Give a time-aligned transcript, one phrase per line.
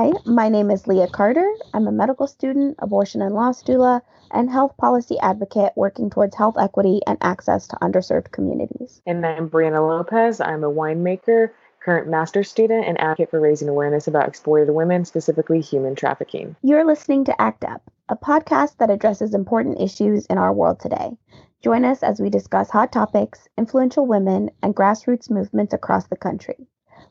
[0.00, 1.46] Hi, my name is Leah Carter.
[1.74, 4.00] I'm a medical student, abortion and loss doula,
[4.30, 9.02] and health policy advocate working towards health equity and access to underserved communities.
[9.06, 10.40] And I'm Brianna Lopez.
[10.40, 11.50] I'm a winemaker,
[11.80, 16.56] current master's student, and advocate for raising awareness about exploited women, specifically human trafficking.
[16.62, 21.10] You're listening to ACT UP, a podcast that addresses important issues in our world today.
[21.62, 26.56] Join us as we discuss hot topics, influential women, and grassroots movements across the country.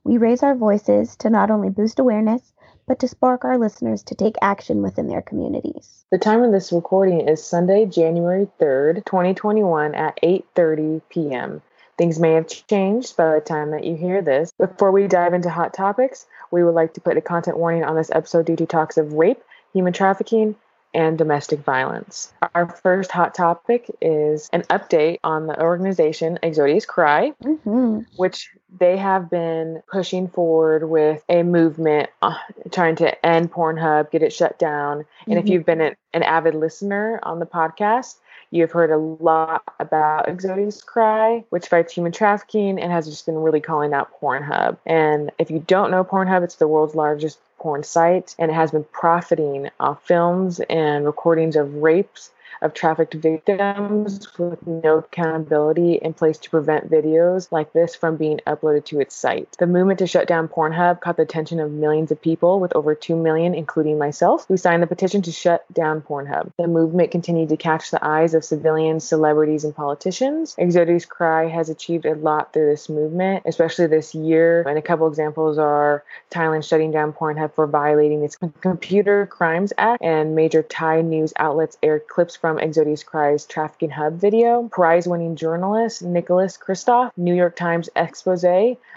[0.03, 2.52] We raise our voices to not only boost awareness,
[2.89, 6.03] but to spark our listeners to take action within their communities.
[6.11, 11.61] The time of this recording is Sunday, January 3rd, 2021 at 8:30 p.m.
[11.99, 14.52] Things may have changed by the time that you hear this.
[14.57, 17.95] Before we dive into hot topics, we would like to put a content warning on
[17.95, 20.55] this episode due to talks of rape, human trafficking,
[20.93, 22.34] and domestic violence.
[22.55, 28.02] Our first hot topic is an update on the organization Exodus Cry, mm-hmm.
[28.16, 32.38] which they have been pushing forward with a movement uh,
[32.72, 35.05] trying to end Pornhub, get it shut down.
[35.25, 35.38] And mm-hmm.
[35.38, 38.16] if you've been an, an avid listener on the podcast,
[38.52, 43.38] You've heard a lot about Exodus Cry, which fights human trafficking and has just been
[43.38, 44.77] really calling out Pornhub.
[44.88, 48.71] And if you don't know Pornhub, it's the world's largest porn site and it has
[48.71, 56.14] been profiting off films and recordings of rapes of trafficked victims with no accountability in
[56.14, 59.55] place to prevent videos like this from being uploaded to its site.
[59.59, 62.95] The movement to shut down Pornhub caught the attention of millions of people, with over
[62.95, 66.52] 2 million, including myself, who signed the petition to shut down Pornhub.
[66.58, 70.55] The movement continued to catch the eyes of civilians, celebrities, and politicians.
[70.58, 74.64] Exodus Cry has achieved a lot through this movement, especially this year.
[74.67, 80.02] And a couple examples are Thailand shutting down Pornhub for violating its Computer Crimes Act,
[80.03, 84.70] and major Thai news outlets aired clips from Exodus Cry's Trafficking Hub video.
[84.72, 88.45] Prize winning journalist Nicholas Kristof, New York Times expose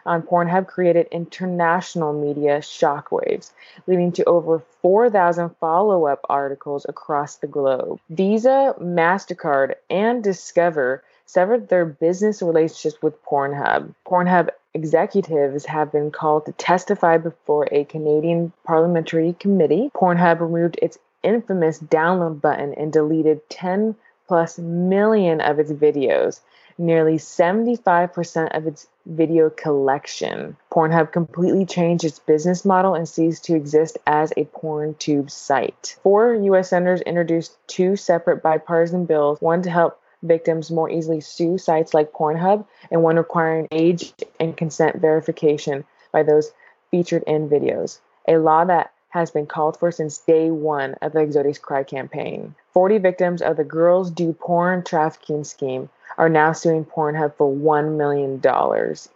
[0.07, 3.51] on Pornhub created international media shockwaves,
[3.87, 7.99] leading to over 4,000 follow up articles across the globe.
[8.11, 13.95] Visa, MasterCard, and Discover severed their business relationships with Pornhub.
[14.07, 19.91] Pornhub executives have been called to testify before a Canadian parliamentary committee.
[19.95, 23.95] Pornhub removed its infamous download button and deleted 10
[24.29, 26.41] plus million of its videos,
[26.79, 30.57] nearly 75% of its video collection.
[30.71, 35.97] Pornhub completely changed its business model and ceased to exist as a porn tube site.
[36.03, 36.71] Four U.S.
[36.71, 42.13] senators introduced two separate bipartisan bills, one to help victims more easily sue sites like
[42.13, 46.53] Pornhub, and one requiring age and consent verification by those
[46.91, 47.99] featured in videos.
[48.29, 52.55] A law that has been called for since day one of the Exodus Cry campaign.
[52.73, 57.97] 40 victims of the Girls Do Porn trafficking scheme are now suing Pornhub for $1
[57.97, 58.43] million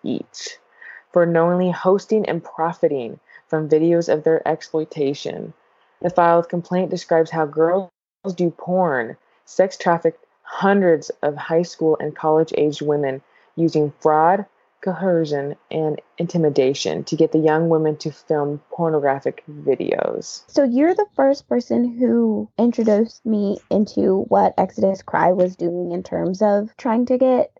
[0.02, 0.58] each
[1.16, 3.18] for knowingly hosting and profiting
[3.48, 5.54] from videos of their exploitation.
[6.02, 7.88] The filed complaint describes how girls
[8.34, 13.22] do porn, sex trafficked hundreds of high school and college aged women
[13.54, 14.44] using fraud,
[14.86, 20.44] coercion, and intimidation to get the young women to film pornographic videos.
[20.46, 26.02] So you're the first person who introduced me into what Exodus Cry was doing in
[26.02, 27.50] terms of trying to get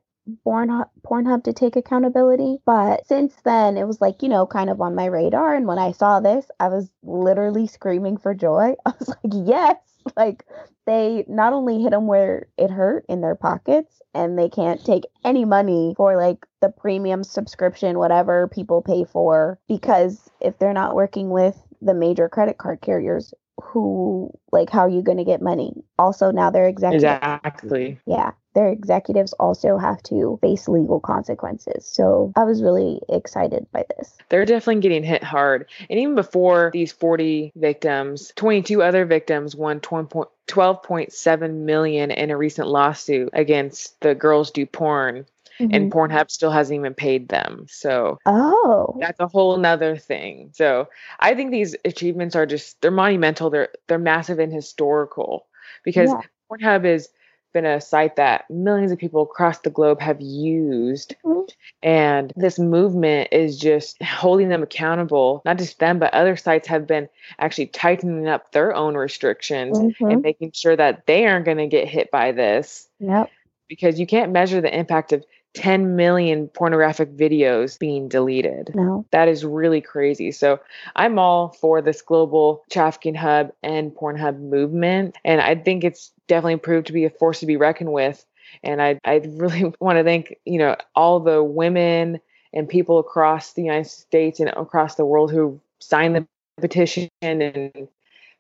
[0.45, 2.59] Pornhub, Pornhub to take accountability.
[2.65, 5.55] But since then, it was like, you know, kind of on my radar.
[5.55, 8.75] And when I saw this, I was literally screaming for joy.
[8.87, 9.77] I was like, yes,
[10.17, 10.45] like
[10.87, 15.05] they not only hit them where it hurt in their pockets and they can't take
[15.25, 20.95] any money for like the premium subscription whatever people pay for because if they're not
[20.95, 25.41] working with the major credit card carriers who like how are you going to get
[25.41, 25.73] money?
[25.99, 27.99] Also now they're executives exactly.
[28.07, 33.85] Yeah their executives also have to face legal consequences so i was really excited by
[33.97, 39.55] this they're definitely getting hit hard and even before these 40 victims 22 other victims
[39.55, 45.27] won 12.7 million in a recent lawsuit against the girls do porn
[45.59, 45.75] Mm-hmm.
[45.75, 47.65] and Pornhub still hasn't even paid them.
[47.71, 50.51] So oh, that's a whole nother thing.
[50.53, 50.89] So
[51.19, 53.49] I think these achievements are just they're monumental.
[53.49, 55.47] They're they're massive and historical
[55.83, 56.21] because yeah.
[56.51, 57.09] Pornhub has
[57.57, 61.49] been a site that millions of people across the globe have used, mm-hmm.
[61.83, 65.41] and this movement is just holding them accountable.
[65.47, 67.09] Not just them, but other sites have been
[67.39, 70.11] actually tightening up their own restrictions mm-hmm.
[70.11, 72.89] and making sure that they aren't going to get hit by this.
[73.01, 73.31] Yep
[73.69, 75.25] because you can't measure the impact of
[75.57, 78.73] 10 million pornographic videos being deleted.
[78.75, 79.07] No.
[79.11, 80.31] That is really crazy.
[80.31, 80.61] So
[80.95, 85.17] I'm all for this global trafficking hub and Pornhub movement.
[85.25, 88.25] And I think it's definitely proved to be a force to be reckoned with.
[88.63, 92.21] And I, I really want to thank, you know, all the women
[92.53, 96.27] and people across the United States and across the world who signed the
[96.61, 97.89] petition and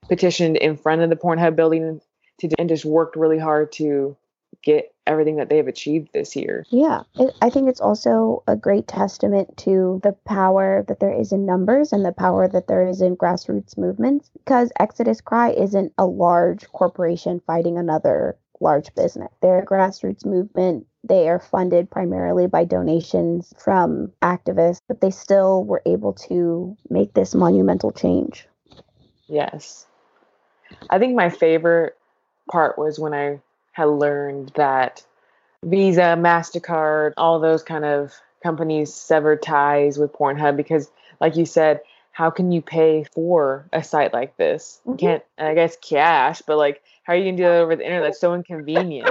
[0.07, 2.03] petitioned in front of the Pornhub building
[2.41, 4.15] to and just worked really hard to
[4.62, 6.64] get everything that they've achieved this year.
[6.70, 11.32] Yeah, it, I think it's also a great testament to the power that there is
[11.32, 15.93] in numbers and the power that there is in grassroots movements because Exodus Cry isn't
[15.99, 19.32] a large corporation fighting another large business.
[19.43, 20.87] They're a grassroots movement.
[21.05, 27.14] They are funded primarily by donations from activists, but they still were able to make
[27.14, 28.49] this monumental change.
[29.26, 29.87] Yes.
[30.91, 31.97] I think my favorite
[32.50, 33.41] part was when I
[33.76, 35.05] had learned that
[35.62, 40.90] Visa, MasterCard, all those kind of companies severed ties with Pornhub because,
[41.20, 41.82] like you said,
[42.12, 44.81] how can you pay for a site like this?
[44.87, 44.99] You Mm-hmm.
[44.99, 47.84] can't, I guess, cash, but like, how are you going to do that over the
[47.84, 48.08] internet?
[48.08, 49.11] That's so inconvenient.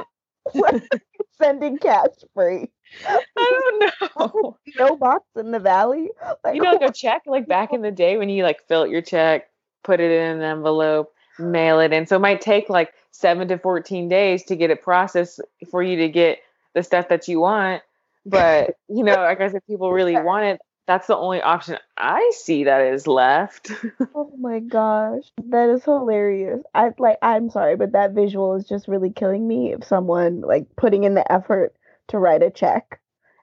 [1.39, 2.71] Sending cash free.
[3.05, 4.57] I don't know.
[4.79, 6.09] No box in the valley.
[6.43, 8.81] Like, You know, like a check, like back in the day when you like fill
[8.81, 9.49] out your check,
[9.83, 12.07] put it in an envelope, mail it in.
[12.07, 15.39] So it might take like seven to 14 days to get it processed
[15.71, 16.39] for you to get
[16.73, 17.81] the stuff that you want.
[18.25, 20.61] But, you know, like I said, people really want it.
[20.87, 23.71] That's the only option I see that is left.
[24.17, 26.61] Oh my gosh, that is hilarious.
[26.73, 30.67] I like I'm sorry, but that visual is just really killing me of someone like
[30.77, 31.75] putting in the effort
[32.09, 33.01] to write a check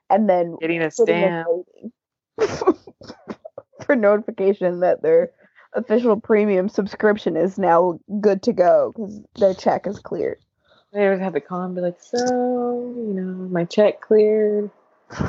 [0.09, 1.47] and then Getting a stamp.
[3.85, 5.31] for notification that their
[5.75, 10.37] official premium subscription is now good to go because their check is cleared.
[10.91, 14.69] They always have to call and be like, so, you know, my check cleared.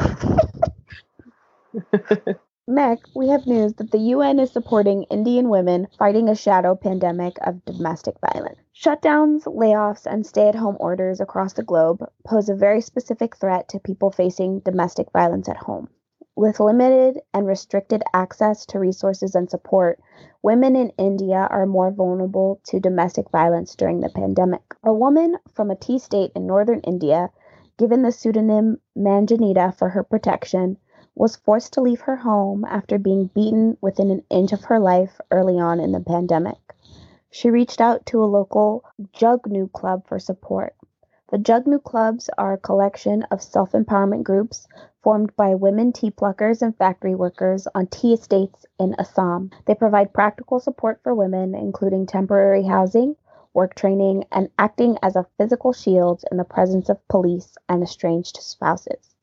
[2.67, 7.37] Next, we have news that the UN is supporting Indian women fighting a shadow pandemic
[7.43, 8.59] of domestic violence.
[8.75, 13.69] Shutdowns, layoffs, and stay at home orders across the globe pose a very specific threat
[13.69, 15.91] to people facing domestic violence at home.
[16.37, 20.01] With limited and restricted access to resources and support,
[20.43, 24.75] women in India are more vulnerable to domestic violence during the pandemic.
[24.83, 27.31] A woman from a tea state in northern India,
[27.77, 30.77] given the pseudonym Manjanita for her protection,
[31.15, 35.21] was forced to leave her home after being beaten within an inch of her life
[35.31, 36.75] early on in the pandemic.
[37.31, 38.83] She reached out to a local
[39.13, 40.75] Jugnu club for support.
[41.31, 44.69] The Jugnu clubs are a collection of self empowerment groups
[45.03, 49.51] formed by women tea pluckers and factory workers on tea estates in Assam.
[49.65, 53.17] They provide practical support for women, including temporary housing,
[53.55, 58.37] work training, and acting as a physical shield in the presence of police and estranged
[58.37, 59.17] spouses.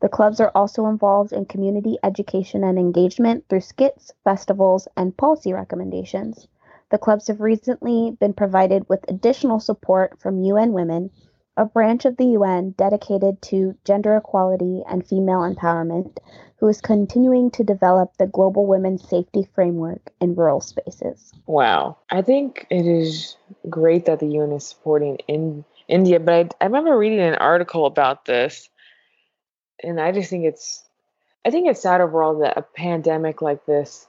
[0.00, 5.52] The clubs are also involved in community education and engagement through skits, festivals, and policy
[5.52, 6.48] recommendations.
[6.90, 11.10] The clubs have recently been provided with additional support from UN Women,
[11.56, 16.16] a branch of the UN dedicated to gender equality and female empowerment,
[16.56, 21.32] who is continuing to develop the Global Women's Safety Framework in rural spaces.
[21.46, 21.98] Wow.
[22.10, 23.36] I think it is
[23.68, 27.84] great that the UN is supporting in India, but I, I remember reading an article
[27.84, 28.68] about this,
[29.82, 30.84] and I just think it's,
[31.44, 34.06] I think it's sad overall that a pandemic like this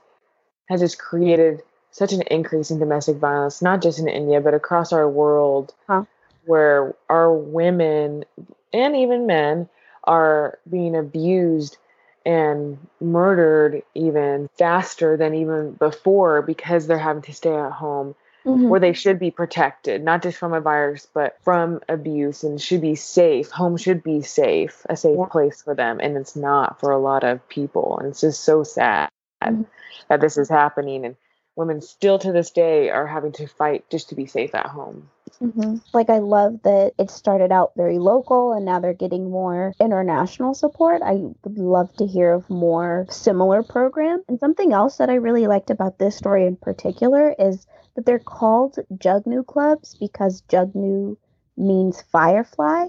[0.69, 1.61] has just created
[1.91, 6.05] such an increase in domestic violence, not just in India, but across our world, Huh.
[6.45, 8.25] Where our women
[8.73, 9.69] and even men
[10.03, 11.77] are being abused
[12.25, 18.15] and murdered even faster than even before because they're having to stay at home
[18.45, 22.81] where they should be protected, not just from a virus, but from abuse and should
[22.81, 23.49] be safe.
[23.51, 25.99] Home should be safe, a safe place for them.
[26.01, 27.97] And it's not for a lot of people.
[27.99, 29.09] And it's just so sad
[29.43, 29.65] Mhm.
[30.09, 31.05] that this is happening.
[31.05, 31.15] And
[31.55, 35.09] women still to this day are having to fight just to be safe at home.
[35.39, 39.73] hmm Like, I love that it started out very local and now they're getting more
[39.79, 41.01] international support.
[41.01, 44.23] I would love to hear of more similar programs.
[44.27, 48.19] And something else that I really liked about this story in particular is that they're
[48.19, 51.17] called Jugnu clubs because Jugnu
[51.57, 52.87] means firefly.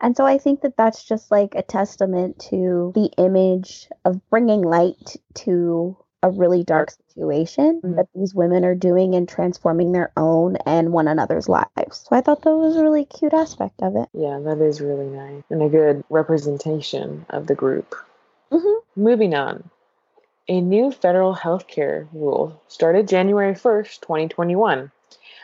[0.00, 4.62] And so I think that that's just like a testament to the image of bringing
[4.62, 7.96] light to a really dark situation Mhm.
[7.96, 12.04] that these women are doing and transforming their own and one another's lives.
[12.08, 14.08] So I thought that was a really cute aspect of it.
[14.14, 17.94] Yeah, that is really nice and a good representation of the group.
[18.50, 19.70] hmm Moving on.
[20.48, 24.90] A new federal healthcare rule started January 1st, 2021,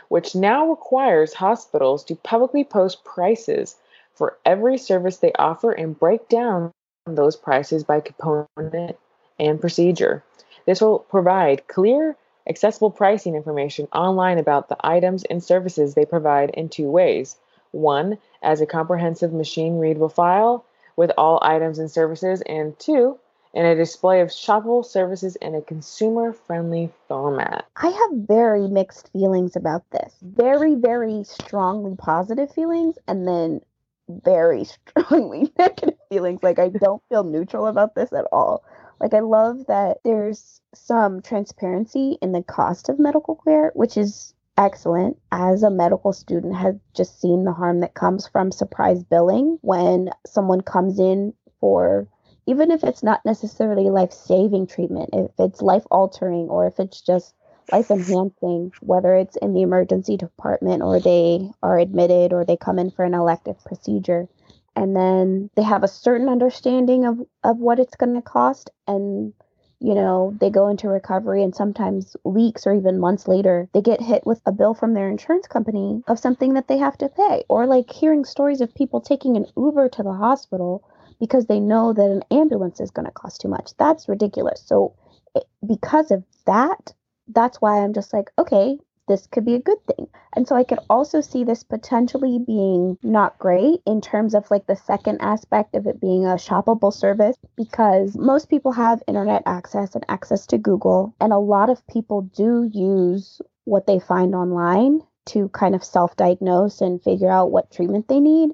[0.09, 3.77] which now requires hospitals to publicly post prices
[4.15, 6.73] for every service they offer and break down
[7.07, 8.97] those prices by component
[9.39, 10.25] and procedure.
[10.69, 12.15] This will provide clear,
[12.47, 17.37] accessible pricing information online about the items and services they provide in two ways.
[17.71, 23.19] One, as a comprehensive machine readable file with all items and services, and two,
[23.55, 27.65] in a display of shoppable services in a consumer friendly format.
[27.77, 30.17] I have very mixed feelings about this.
[30.21, 33.63] Very, very strongly positive feelings, and then
[34.09, 34.65] very
[34.97, 36.43] strongly negative feelings.
[36.43, 38.65] Like, I don't feel neutral about this at all.
[39.01, 44.35] Like, I love that there's some transparency in the cost of medical care, which is
[44.57, 45.17] excellent.
[45.31, 50.11] As a medical student, has just seen the harm that comes from surprise billing when
[50.27, 52.09] someone comes in for
[52.47, 57.03] even if it's not necessarily life saving treatment, if it's life altering or if it's
[57.03, 57.35] just
[57.73, 62.79] life enhancing, whether it's in the emergency department or they are admitted or they come
[62.79, 64.29] in for an elective procedure.
[64.75, 68.71] And then they have a certain understanding of, of what it's going to cost.
[68.87, 69.33] And,
[69.81, 74.01] you know, they go into recovery and sometimes weeks or even months later, they get
[74.01, 77.45] hit with a bill from their insurance company of something that they have to pay.
[77.49, 80.85] Or like hearing stories of people taking an Uber to the hospital
[81.19, 83.73] because they know that an ambulance is going to cost too much.
[83.79, 84.63] That's ridiculous.
[84.65, 84.95] So,
[85.35, 86.95] it, because of that,
[87.29, 90.07] that's why I'm just like, okay, this could be a good thing.
[90.35, 94.67] And so I could also see this potentially being not great in terms of like
[94.67, 99.95] the second aspect of it being a shoppable service because most people have internet access
[99.95, 101.15] and access to Google.
[101.21, 106.17] And a lot of people do use what they find online to kind of self
[106.17, 108.51] diagnose and figure out what treatment they need.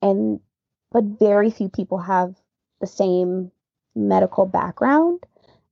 [0.00, 0.40] And
[0.90, 2.34] but very few people have
[2.80, 3.50] the same
[3.94, 5.26] medical background.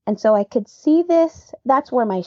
[0.07, 1.53] And so I could see this.
[1.65, 2.23] That's where my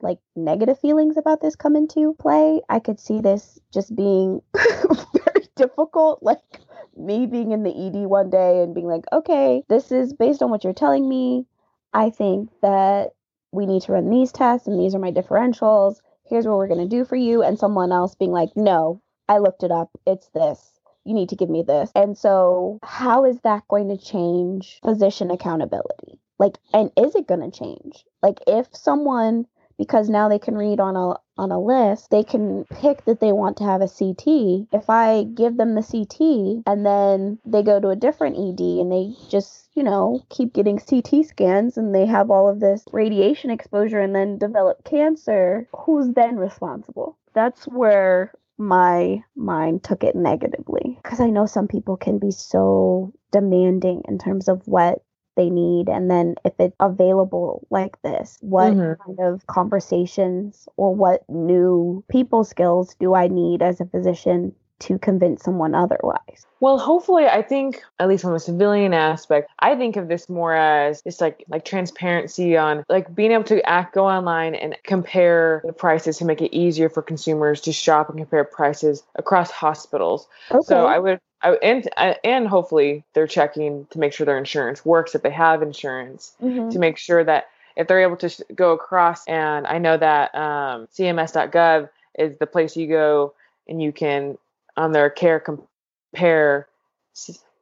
[0.00, 2.60] like negative feelings about this come into play.
[2.68, 6.22] I could see this just being very difficult.
[6.22, 6.60] Like
[6.96, 10.50] me being in the ED one day and being like, okay, this is based on
[10.50, 11.46] what you're telling me.
[11.92, 13.14] I think that
[13.52, 15.96] we need to run these tests and these are my differentials.
[16.28, 17.42] Here's what we're going to do for you.
[17.42, 19.90] And someone else being like, no, I looked it up.
[20.06, 20.74] It's this
[21.04, 21.90] you need to give me this.
[21.94, 26.18] And so, how is that going to change physician accountability?
[26.38, 28.04] Like, and is it going to change?
[28.22, 32.64] Like, if someone because now they can read on a on a list they can
[32.66, 36.86] pick that they want to have a CT if i give them the CT and
[36.86, 41.26] then they go to a different ED and they just you know keep getting CT
[41.26, 46.36] scans and they have all of this radiation exposure and then develop cancer who's then
[46.36, 47.18] responsible?
[47.34, 50.98] That's where my mind took it negatively.
[51.02, 55.02] Because I know some people can be so demanding in terms of what
[55.36, 59.02] they need and then if it's available like this what mm-hmm.
[59.02, 64.98] kind of conversations or what new people skills do i need as a physician to
[64.98, 66.46] convince someone otherwise.
[66.60, 70.54] Well, hopefully, I think at least from a civilian aspect, I think of this more
[70.54, 75.62] as it's like like transparency on like being able to act go online and compare
[75.64, 80.26] the prices to make it easier for consumers to shop and compare prices across hospitals.
[80.50, 80.64] Okay.
[80.66, 81.88] So I would I, and
[82.24, 86.70] and hopefully they're checking to make sure their insurance works if they have insurance mm-hmm.
[86.70, 90.34] to make sure that if they're able to sh- go across and I know that
[90.34, 93.34] um, CMS.gov is the place you go
[93.68, 94.38] and you can
[94.76, 96.68] on their care compare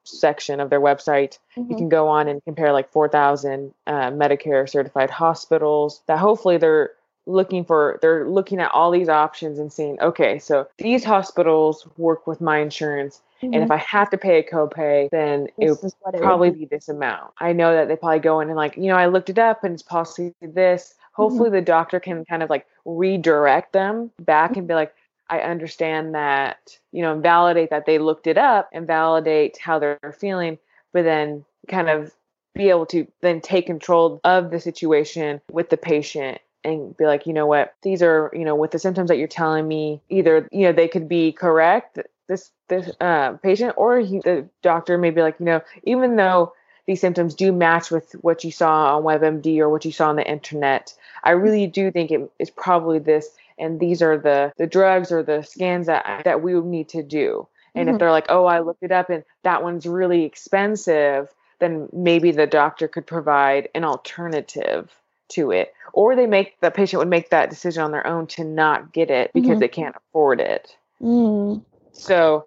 [0.05, 1.71] section of their website, mm-hmm.
[1.71, 6.93] you can go on and compare like 4,000 uh, Medicare certified hospitals that hopefully they're
[7.27, 12.27] looking for they're looking at all these options and seeing okay so these hospitals work
[12.27, 13.55] with my insurance mm-hmm.
[13.55, 13.73] and if mm-hmm.
[13.73, 16.61] i have to pay a copay then this it would probably be.
[16.61, 19.07] be this amount i know that they probably go in and like you know i
[19.07, 21.57] looked it up and it's possibly this hopefully mm-hmm.
[21.57, 24.93] the doctor can kind of like redirect them back and be like
[25.29, 30.17] I understand that, you know, validate that they looked it up and validate how they're
[30.19, 30.59] feeling,
[30.93, 32.13] but then kind of
[32.55, 37.27] be able to then take control of the situation with the patient and be like,
[37.27, 40.49] you know what, these are, you know, with the symptoms that you're telling me, either,
[40.53, 41.99] you know, they could be correct,
[42.29, 46.53] this this uh, patient, or he, the doctor may be like, you know, even though
[46.87, 50.17] these symptoms do match with what you saw on WebMD or what you saw on
[50.17, 54.67] the internet, I really do think it is probably this and these are the the
[54.67, 57.95] drugs or the scans that that we would need to do and mm-hmm.
[57.95, 61.29] if they're like oh i looked it up and that one's really expensive
[61.61, 64.91] then maybe the doctor could provide an alternative
[65.29, 68.45] to it or they make the patient would make that decision on their own to
[68.45, 69.61] not get it because mm-hmm.
[69.61, 71.63] they can't afford it mm.
[71.93, 72.47] so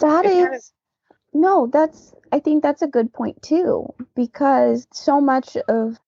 [0.00, 0.62] that is kind of,
[1.32, 5.98] no that's i think that's a good point too because so much of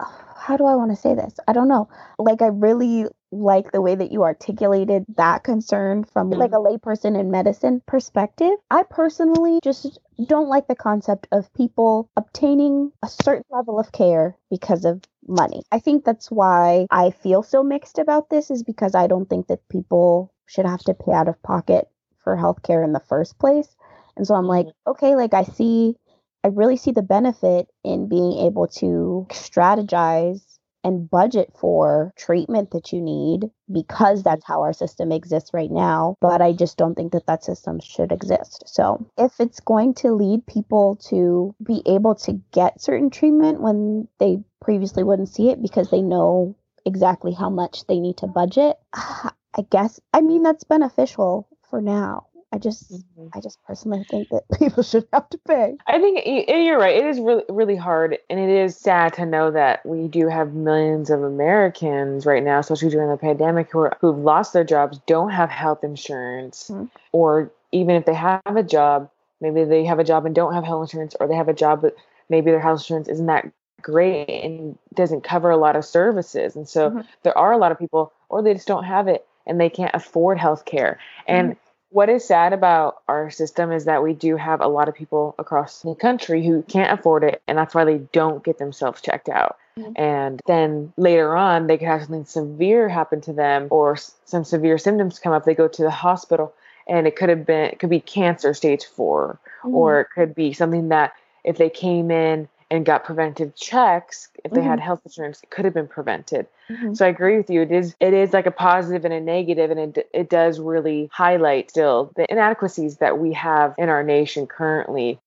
[0.36, 1.34] how do I want to say this?
[1.46, 1.88] I don't know.
[2.18, 7.18] Like, I really like the way that you articulated that concern from like a layperson
[7.18, 8.52] in medicine perspective.
[8.70, 14.36] I personally just don't like the concept of people obtaining a certain level of care
[14.50, 15.62] because of money.
[15.70, 19.48] I think that's why I feel so mixed about this is because I don't think
[19.48, 21.88] that people should have to pay out of pocket
[22.24, 23.76] for healthcare in the first place.
[24.16, 24.90] And so I'm like, mm-hmm.
[24.90, 25.96] okay, like I see
[26.44, 32.92] I really see the benefit in being able to strategize and budget for treatment that
[32.92, 36.16] you need because that's how our system exists right now.
[36.20, 38.64] But I just don't think that that system should exist.
[38.66, 44.08] So if it's going to lead people to be able to get certain treatment when
[44.18, 46.56] they previously wouldn't see it because they know
[46.86, 52.27] exactly how much they need to budget, I guess, I mean, that's beneficial for now.
[52.50, 53.26] I just, mm-hmm.
[53.34, 55.76] I just personally think that people should have to pay.
[55.86, 56.96] I think you're right.
[56.96, 60.54] It is really, really hard, and it is sad to know that we do have
[60.54, 64.98] millions of Americans right now, especially during the pandemic, who are, who've lost their jobs,
[65.06, 66.86] don't have health insurance, mm-hmm.
[67.12, 69.10] or even if they have a job,
[69.42, 71.82] maybe they have a job and don't have health insurance, or they have a job
[71.82, 71.94] but
[72.30, 73.50] maybe their health insurance isn't that
[73.82, 77.00] great and doesn't cover a lot of services, and so mm-hmm.
[77.24, 79.94] there are a lot of people, or they just don't have it and they can't
[79.94, 84.36] afford health care, and mm-hmm what is sad about our system is that we do
[84.36, 87.84] have a lot of people across the country who can't afford it, and that's why
[87.84, 89.56] they don't get themselves checked out.
[89.78, 89.92] Mm-hmm.
[89.96, 94.76] And then later on, they could have something severe happen to them, or some severe
[94.76, 95.44] symptoms come up.
[95.44, 96.52] They go to the hospital,
[96.88, 99.74] and it could have been it could be cancer stage 4 mm-hmm.
[99.74, 101.12] or it could be something that
[101.44, 104.68] if they came in and got preventive checks if they mm-hmm.
[104.68, 106.94] had health insurance it could have been prevented mm-hmm.
[106.94, 109.70] so i agree with you it is it is like a positive and a negative
[109.70, 114.46] and it, it does really highlight still the inadequacies that we have in our nation
[114.46, 115.18] currently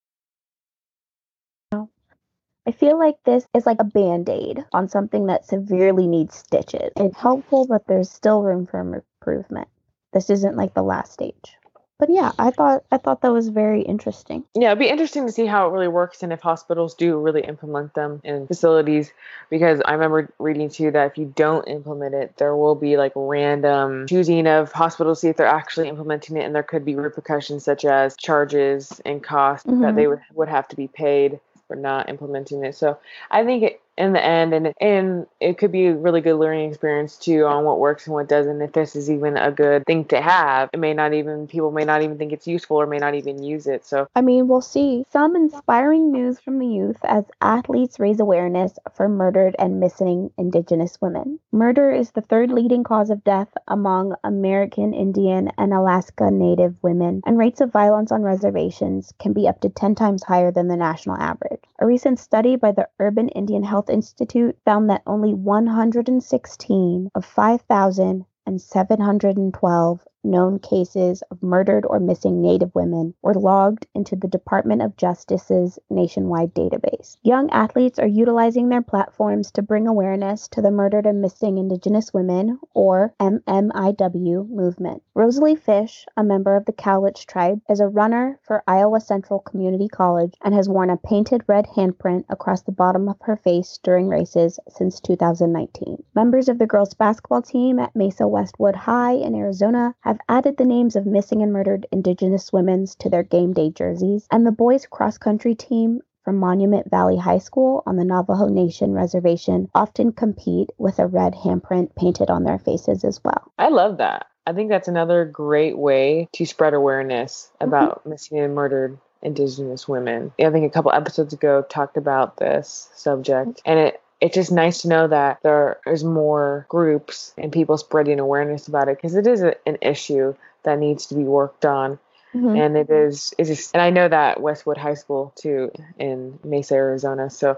[2.68, 6.92] I feel like this is like a band aid on something that severely needs stitches.
[6.96, 9.68] It's helpful, but there's still room for improvement.
[10.14, 11.58] This isn't like the last stage
[12.02, 14.44] but yeah, I thought I thought that was very interesting.
[14.56, 17.42] Yeah, it'd be interesting to see how it really works and if hospitals do really
[17.42, 19.14] implement them in facilities
[19.52, 23.12] because I remember reading too that if you don't implement it, there will be like
[23.16, 27.64] random choosing of hospitals see if they're actually implementing it and there could be repercussions
[27.64, 29.84] such as charges and costs mm-hmm.
[29.84, 32.76] that they would would have to be paid for not implementing it.
[32.76, 32.98] So
[33.30, 36.70] I think it, in the end and and it could be a really good learning
[36.70, 38.62] experience too on what works and what doesn't.
[38.62, 41.84] If this is even a good thing to have it may not even people may
[41.84, 43.86] not even think it's useful or may not even use it.
[43.86, 45.06] So i mean we'll see.
[45.12, 51.00] Some inspiring news from the youth as athletes raise awareness for murdered and missing indigenous
[51.02, 51.40] women.
[51.52, 57.22] Murder is the third leading cause of death among american indian and alaska native women
[57.26, 60.78] and rates of violence on reservations can be up to 10 times higher than the
[60.78, 61.62] national average.
[61.80, 67.26] A recent study by the urban indian health Health Institute found that only 116 of
[67.26, 74.98] 5,712 known cases of murdered or missing Native women were logged into the Department of
[74.98, 77.18] Justice's nationwide database.
[77.24, 82.14] Young athletes are utilizing their platforms to bring awareness to the Murdered and Missing Indigenous
[82.14, 85.02] Women, or MMIW, movement.
[85.14, 89.88] Rosalie Fish, a member of the Cowlitz tribe, is a runner for Iowa Central Community
[89.88, 94.08] College and has worn a painted red handprint across the bottom of her face during
[94.08, 96.04] races since 2019.
[96.16, 100.66] Members of the girls basketball team at Mesa Westwood High in Arizona have added the
[100.66, 104.86] names of missing and murdered Indigenous women to their game day jerseys, and the boys
[104.86, 110.70] cross country team from Monument Valley High School on the Navajo Nation reservation often compete
[110.78, 113.52] with a red handprint painted on their faces as well.
[113.58, 114.28] I love that.
[114.48, 117.68] I think that's another great way to spread awareness mm-hmm.
[117.68, 118.10] about mm-hmm.
[118.12, 120.32] missing and murdered Indigenous women.
[120.40, 124.84] I think a couple episodes ago talked about this subject, and it it's just nice
[124.84, 129.28] to know that there is more groups and people spreading awareness about it because it
[129.28, 131.98] is a, an issue that needs to be worked on.
[132.34, 132.56] Mm-hmm.
[132.56, 137.30] And it is, it's and I know that Westwood High School too in Mesa, Arizona.
[137.30, 137.58] So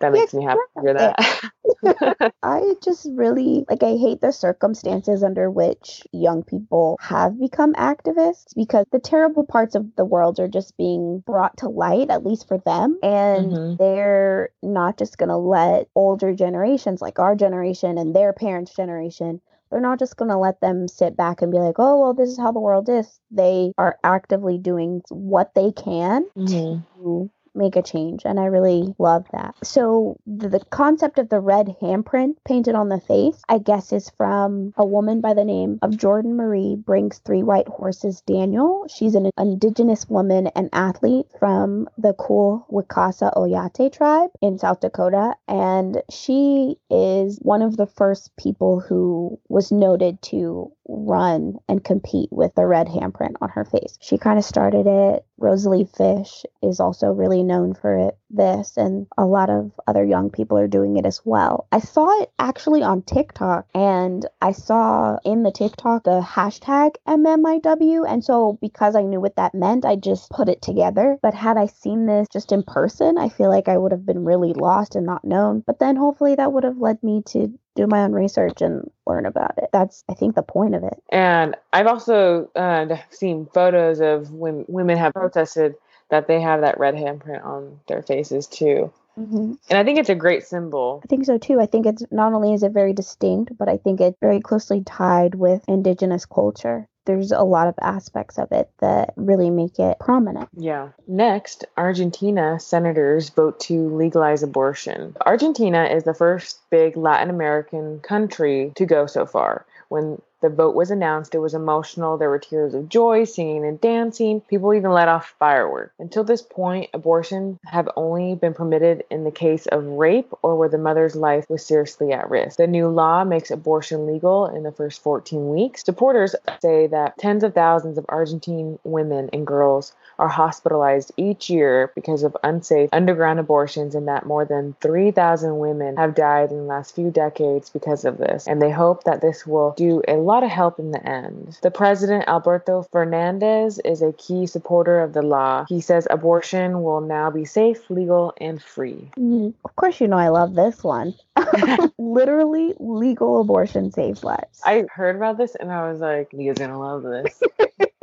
[0.00, 2.32] that makes yeah, me happy to hear that.
[2.42, 8.54] I just really like I hate the circumstances under which young people have become activists
[8.54, 12.48] because the terrible parts of the world are just being brought to light, at least
[12.48, 12.98] for them.
[13.02, 13.76] And mm-hmm.
[13.76, 19.40] they're not just gonna let older generations like our generation and their parents' generation
[19.74, 22.28] they're not just going to let them sit back and be like, oh, well, this
[22.28, 23.18] is how the world is.
[23.32, 27.02] They are actively doing what they can mm-hmm.
[27.02, 29.54] to make a change and i really love that.
[29.62, 34.10] So the, the, concept of the red handprint painted on the face i guess is
[34.10, 38.86] from a woman by the name of jordan marie brings three white horses daniel.
[38.88, 45.34] She's an indigenous woman and athlete from the Kul Wicasa Oyate tribe in south dakota
[45.46, 52.28] and she is one of the first people who was noted to run and compete
[52.30, 53.98] with the red handprint on her face.
[54.00, 55.24] She kind of started it.
[55.38, 60.30] Rosalie Fish is also really known for it, this, and a lot of other young
[60.30, 61.66] people are doing it as well.
[61.72, 68.04] I saw it actually on TikTok, and I saw in the TikTok the hashtag MMIW,
[68.08, 71.18] and so because I knew what that meant, I just put it together.
[71.20, 74.24] But had I seen this just in person, I feel like I would have been
[74.24, 75.64] really lost and not known.
[75.66, 79.26] But then hopefully that would have led me to do my own research and learn
[79.26, 79.70] about it.
[79.72, 81.02] That's, I think, the point of it.
[81.10, 85.74] And I've also uh, seen photos of when women have protested
[86.10, 88.92] that they have that red handprint on their faces too.
[89.18, 89.54] Mm-hmm.
[89.70, 91.00] And I think it's a great symbol.
[91.04, 91.60] I think so too.
[91.60, 94.82] I think it's not only is it very distinct, but I think it's very closely
[94.82, 99.98] tied with indigenous culture there's a lot of aspects of it that really make it
[99.98, 100.48] prominent.
[100.56, 100.90] Yeah.
[101.06, 105.16] Next, Argentina senators vote to legalize abortion.
[105.24, 109.66] Argentina is the first big Latin American country to go so far.
[109.88, 112.18] When the vote was announced, it was emotional.
[112.18, 114.42] There were tears of joy, singing and dancing.
[114.42, 115.94] People even let off fireworks.
[115.98, 120.68] Until this point, abortion have only been permitted in the case of rape or where
[120.68, 122.58] the mother's life was seriously at risk.
[122.58, 125.82] The new law makes abortion legal in the first 14 weeks.
[125.82, 131.92] Supporters say that tens of thousands of Argentine women and girls are hospitalized each year
[131.94, 136.62] because of unsafe underground abortions and that more than 3,000 women have died in the
[136.62, 138.46] last few decades because of this.
[138.46, 141.58] And they hope that this will do a lot of help in the end.
[141.62, 145.64] The president, Alberto Fernandez, is a key supporter of the law.
[145.68, 149.10] He says abortion will now be safe, legal, and free.
[149.18, 151.14] Mm, of course, you know I love this one.
[151.98, 154.60] Literally, legal abortion saves lives.
[154.64, 157.42] I heard about this and I was like, Leah's gonna love this.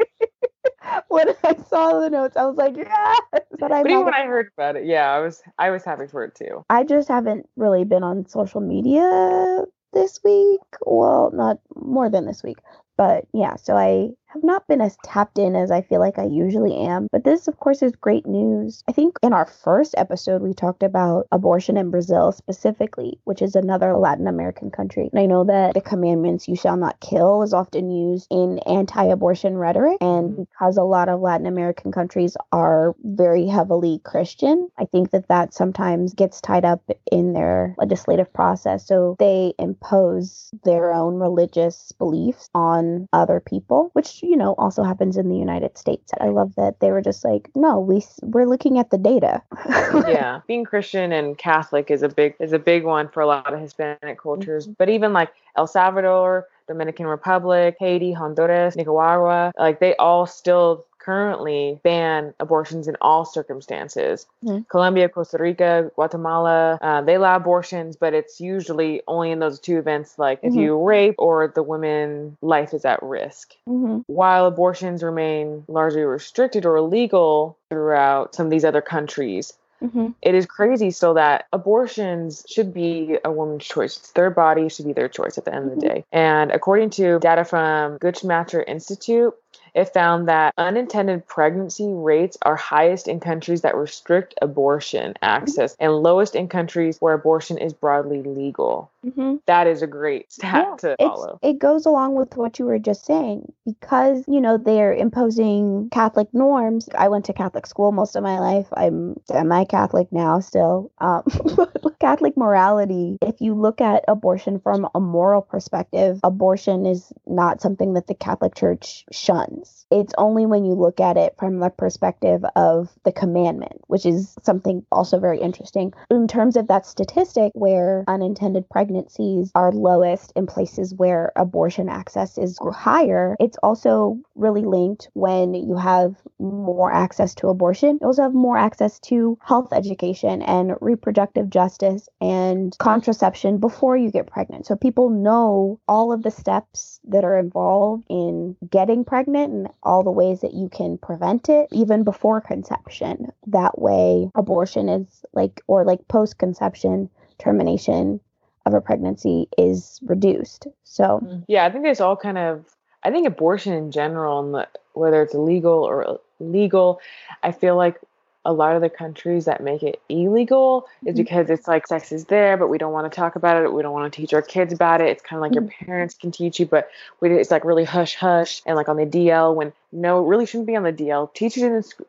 [1.11, 3.21] when I saw the notes, I was like, yes.
[3.59, 6.07] But, I but even when I heard about it, yeah, I was I was happy
[6.07, 6.65] for it too.
[6.69, 10.61] I just haven't really been on social media this week.
[10.85, 12.57] Well, not more than this week.
[12.97, 16.25] But yeah, so I have not been as tapped in as I feel like I
[16.25, 17.07] usually am.
[17.11, 18.83] But this, of course, is great news.
[18.87, 23.55] I think in our first episode, we talked about abortion in Brazil specifically, which is
[23.55, 25.09] another Latin American country.
[25.11, 29.03] And I know that the commandments, you shall not kill, is often used in anti
[29.03, 29.97] abortion rhetoric.
[30.01, 30.43] And mm-hmm.
[30.43, 35.53] because a lot of Latin American countries are very heavily Christian, I think that that
[35.53, 38.87] sometimes gets tied up in their legislative process.
[38.87, 45.17] So they impose their own religious beliefs on other people, which you know also happens
[45.17, 46.11] in the United States.
[46.19, 49.41] I love that they were just like, no, we we're looking at the data.
[50.07, 53.53] yeah, being Christian and Catholic is a big is a big one for a lot
[53.53, 54.73] of Hispanic cultures, mm-hmm.
[54.77, 61.79] but even like El Salvador, Dominican Republic, Haiti, Honduras, Nicaragua, like they all still currently
[61.83, 64.25] ban abortions in all circumstances.
[64.43, 64.63] Mm-hmm.
[64.69, 69.77] Colombia, Costa Rica, Guatemala, uh, they allow abortions, but it's usually only in those two
[69.77, 70.59] events, like if mm-hmm.
[70.59, 73.53] you rape or the woman's life is at risk.
[73.67, 73.99] Mm-hmm.
[74.07, 80.07] While abortions remain largely restricted or illegal throughout some of these other countries, Mm-hmm.
[80.21, 83.97] It is crazy still that abortions should be a woman's choice.
[83.97, 85.73] It's their body should be their choice at the end mm-hmm.
[85.73, 85.95] of the mm-hmm.
[85.95, 86.05] day.
[86.11, 89.33] And according to data from Guttmacher Institute,
[89.73, 95.93] it found that unintended pregnancy rates are highest in countries that restrict abortion access and
[95.93, 98.91] lowest in countries where abortion is broadly legal.
[99.05, 99.37] Mm-hmm.
[99.47, 101.39] That is a great stat yeah, to follow.
[101.41, 106.27] It goes along with what you were just saying because, you know, they're imposing Catholic
[106.33, 106.87] norms.
[106.95, 108.67] I went to Catholic school most of my life.
[108.73, 110.91] I'm semi Catholic now still.
[110.99, 111.23] Um,
[111.99, 117.93] Catholic morality, if you look at abortion from a moral perspective, abortion is not something
[117.93, 119.60] that the Catholic Church shuns.
[119.91, 124.35] It's only when you look at it from the perspective of the commandment, which is
[124.41, 125.93] something also very interesting.
[126.09, 132.37] In terms of that statistic where unintended pregnancies are lowest in places where abortion access
[132.37, 137.99] is higher, it's also really linked when you have more access to abortion.
[138.01, 144.11] You also have more access to health education and reproductive justice and contraception before you
[144.11, 144.65] get pregnant.
[144.65, 150.03] So people know all of the steps that are involved in getting pregnant and all
[150.03, 153.31] the ways that you can prevent it even before conception.
[153.47, 158.19] That way, abortion is like, or like post conception termination
[158.65, 160.67] of a pregnancy is reduced.
[160.83, 162.65] So, yeah, I think there's all kind of,
[163.03, 166.99] I think abortion in general, whether it's illegal or legal,
[167.43, 167.99] I feel like
[168.43, 171.21] a lot of the countries that make it illegal is mm-hmm.
[171.21, 173.71] because it's like sex is there, but we don't want to talk about it.
[173.71, 175.09] We don't want to teach our kids about it.
[175.09, 175.69] It's kind of like mm-hmm.
[175.79, 178.63] your parents can teach you, but we, it's like really hush hush.
[178.65, 181.31] And like on the DL, when no, it really shouldn't be on the DL.
[181.33, 181.63] Teachers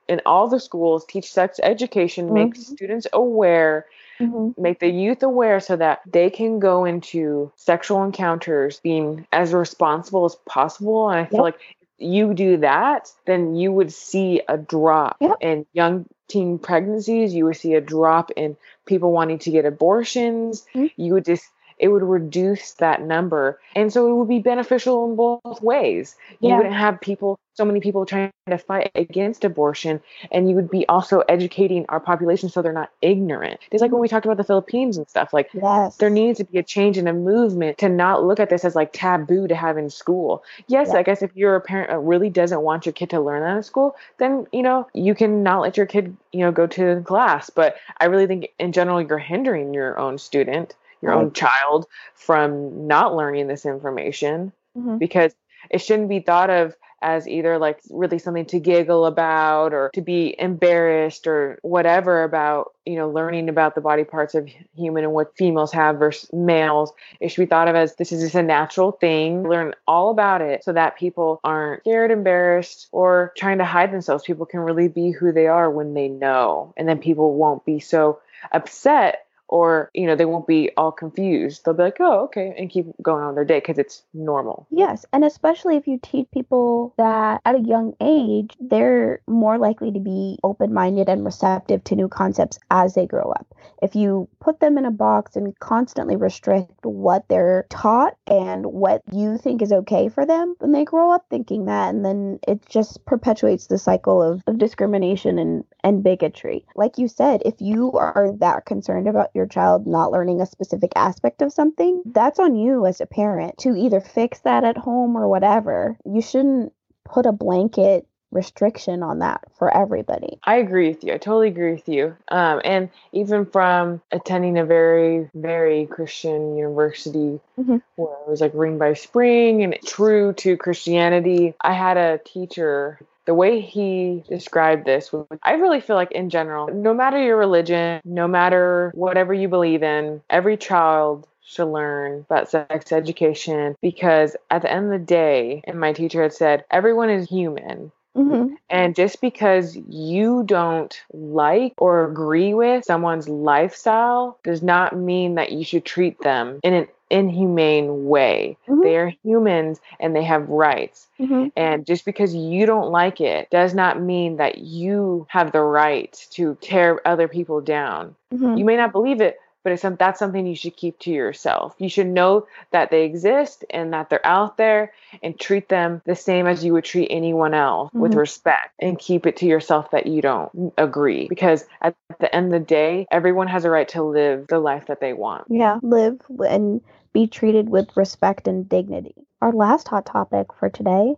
[0.09, 2.35] in, in all the schools teach sex education, mm-hmm.
[2.35, 3.87] make students aware
[4.23, 4.63] mm-hmm.
[4.63, 10.25] make the youth aware so that they can go into sexual encounters being as responsible
[10.25, 11.11] as possible.
[11.11, 11.55] And I feel yep.
[11.55, 11.61] like
[11.99, 15.37] you do that, then you would see a drop yep.
[15.41, 17.35] in young teen pregnancies.
[17.35, 18.57] You would see a drop in
[18.87, 20.67] people wanting to get abortions.
[20.75, 21.01] Mm-hmm.
[21.01, 21.45] You would just
[21.83, 23.61] it would reduce that number.
[23.75, 26.15] And so it would be beneficial in both ways.
[26.39, 26.57] You yeah.
[26.57, 30.87] wouldn't have people, so many people trying to fight against abortion, and you would be
[30.87, 33.59] also educating our population so they're not ignorant.
[33.73, 35.97] It's like when we talked about the Philippines and stuff, like yes.
[35.97, 38.77] there needs to be a change in a movement to not look at this as
[38.77, 40.45] like taboo to have in school.
[40.69, 41.01] Yes, yeah.
[41.01, 43.57] I guess if you're a parent that really doesn't want your kid to learn that
[43.57, 47.03] in school, then, you know, you can not let your kid, you know, go to
[47.05, 47.51] class.
[47.51, 52.87] But I really think in general, you're hindering your own student your own child from
[52.87, 54.99] not learning this information mm-hmm.
[54.99, 55.35] because
[55.71, 60.01] it shouldn't be thought of as either like really something to giggle about or to
[60.01, 65.13] be embarrassed or whatever about you know learning about the body parts of human and
[65.13, 66.93] what females have versus males.
[67.21, 69.43] It should be thought of as this is just a natural thing.
[69.43, 74.25] Learn all about it so that people aren't scared embarrassed or trying to hide themselves.
[74.25, 77.81] People can really be who they are when they know and then people won't be
[77.81, 78.21] so
[78.53, 81.65] upset or you know they won't be all confused.
[81.65, 84.67] They'll be like oh okay and keep going on their day because it's normal.
[84.71, 89.93] Yes and especially if you teach people that at a young age they're more likely
[89.93, 93.47] to be open-minded and receptive to new concepts as they grow up.
[93.83, 99.03] If you put them in a box and constantly restrict what they're taught and what
[99.13, 102.65] you think is okay for them then they grow up thinking that and then it
[102.67, 106.65] just perpetuates the cycle of, of discrimination and, and bigotry.
[106.75, 110.47] Like you said if you are that concerned about your your child not learning a
[110.47, 114.79] specific aspect of something, that's on you as a parent to either fix that at
[114.79, 115.99] home or whatever.
[116.05, 116.73] You shouldn't
[117.05, 120.39] put a blanket restriction on that for everybody.
[120.45, 121.13] I agree with you.
[121.13, 122.17] I totally agree with you.
[122.29, 127.77] Um, and even from attending a very, very Christian university mm-hmm.
[127.97, 132.99] where it was like Ring by Spring and true to Christianity, I had a teacher
[133.25, 138.01] the way he described this, I really feel like in general, no matter your religion,
[138.05, 144.63] no matter whatever you believe in, every child should learn about sex education because at
[144.63, 147.93] the end of the day, and my teacher had said, everyone is human.
[148.17, 148.55] Mm-hmm.
[148.69, 155.53] And just because you don't like or agree with someone's lifestyle does not mean that
[155.53, 158.57] you should treat them in an inhumane way.
[158.69, 158.83] Mm-hmm.
[158.83, 161.09] They are humans and they have rights.
[161.21, 161.49] Mm-hmm.
[161.57, 166.13] And just because you don't like it does not mean that you have the right
[166.33, 168.15] to tear other people down.
[168.33, 168.57] Mm-hmm.
[168.57, 171.75] You may not believe it, but it's some, that's something you should keep to yourself.
[171.79, 176.17] You should know that they exist and that they're out there and treat them the
[176.17, 178.01] same as you would treat anyone else mm-hmm.
[178.01, 182.47] with respect and keep it to yourself that you don't agree because at the end
[182.47, 185.45] of the day everyone has a right to live the life that they want.
[185.49, 186.81] Yeah, live and
[187.13, 189.15] be treated with respect and dignity.
[189.41, 191.17] Our last hot topic for today,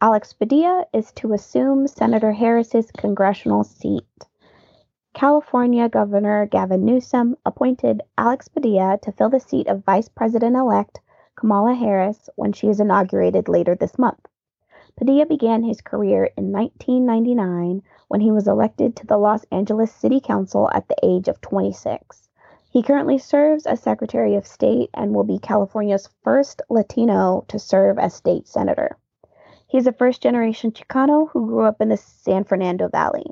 [0.00, 4.04] Alex Padilla is to assume Senator Harris's congressional seat.
[5.12, 11.00] California Governor Gavin Newsom appointed Alex Padilla to fill the seat of Vice President elect
[11.34, 14.20] Kamala Harris when she is inaugurated later this month.
[14.96, 20.20] Padilla began his career in 1999 when he was elected to the Los Angeles City
[20.20, 22.28] Council at the age of 26.
[22.70, 27.98] He currently serves as Secretary of State and will be California's first Latino to serve
[27.98, 28.96] as state senator.
[29.66, 33.26] He is a first generation Chicano who grew up in the San Fernando Valley.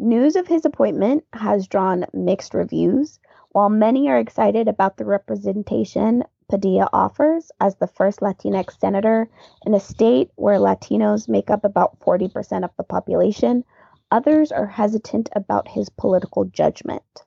[0.00, 3.18] News of his appointment has drawn mixed reviews.
[3.50, 9.28] While many are excited about the representation Padilla offers as the first Latinx senator
[9.66, 13.64] in a state where Latinos make up about 40% of the population,
[14.12, 17.24] others are hesitant about his political judgment.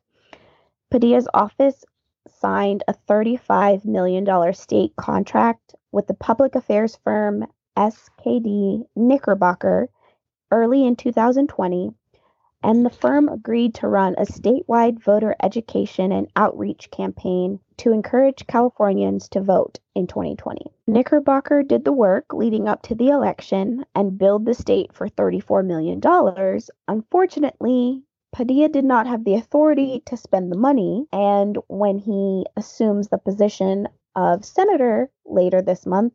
[0.89, 1.83] Padilla's office
[2.29, 7.45] signed a $35 million state contract with the public affairs firm
[7.77, 9.89] SKD Knickerbocker
[10.51, 11.93] early in 2020
[12.63, 18.45] and the firm agreed to run a statewide voter education and outreach campaign to encourage
[18.47, 20.61] Californians to vote in 2020.
[20.87, 25.65] Knickerbocker did the work leading up to the election and billed the state for $34
[25.65, 25.99] million.
[26.87, 33.09] Unfortunately, Padilla did not have the authority to spend the money, and when he assumes
[33.09, 36.13] the position of senator later this month,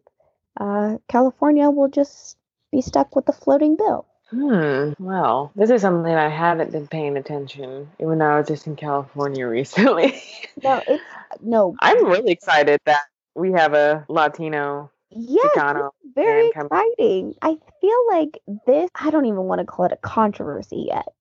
[0.58, 2.38] uh, California will just
[2.72, 4.06] be stuck with a floating bill.
[4.30, 4.92] Hmm.
[4.98, 8.76] Well, this is something I haven't been paying attention, even though I was just in
[8.76, 10.20] California recently.
[10.62, 11.04] no, it's
[11.40, 11.76] no.
[11.80, 13.02] I'm really excited that
[13.34, 17.34] we have a Latino Chicano very exciting.
[17.42, 21.12] I feel like this, I don't even want to call it a controversy yet,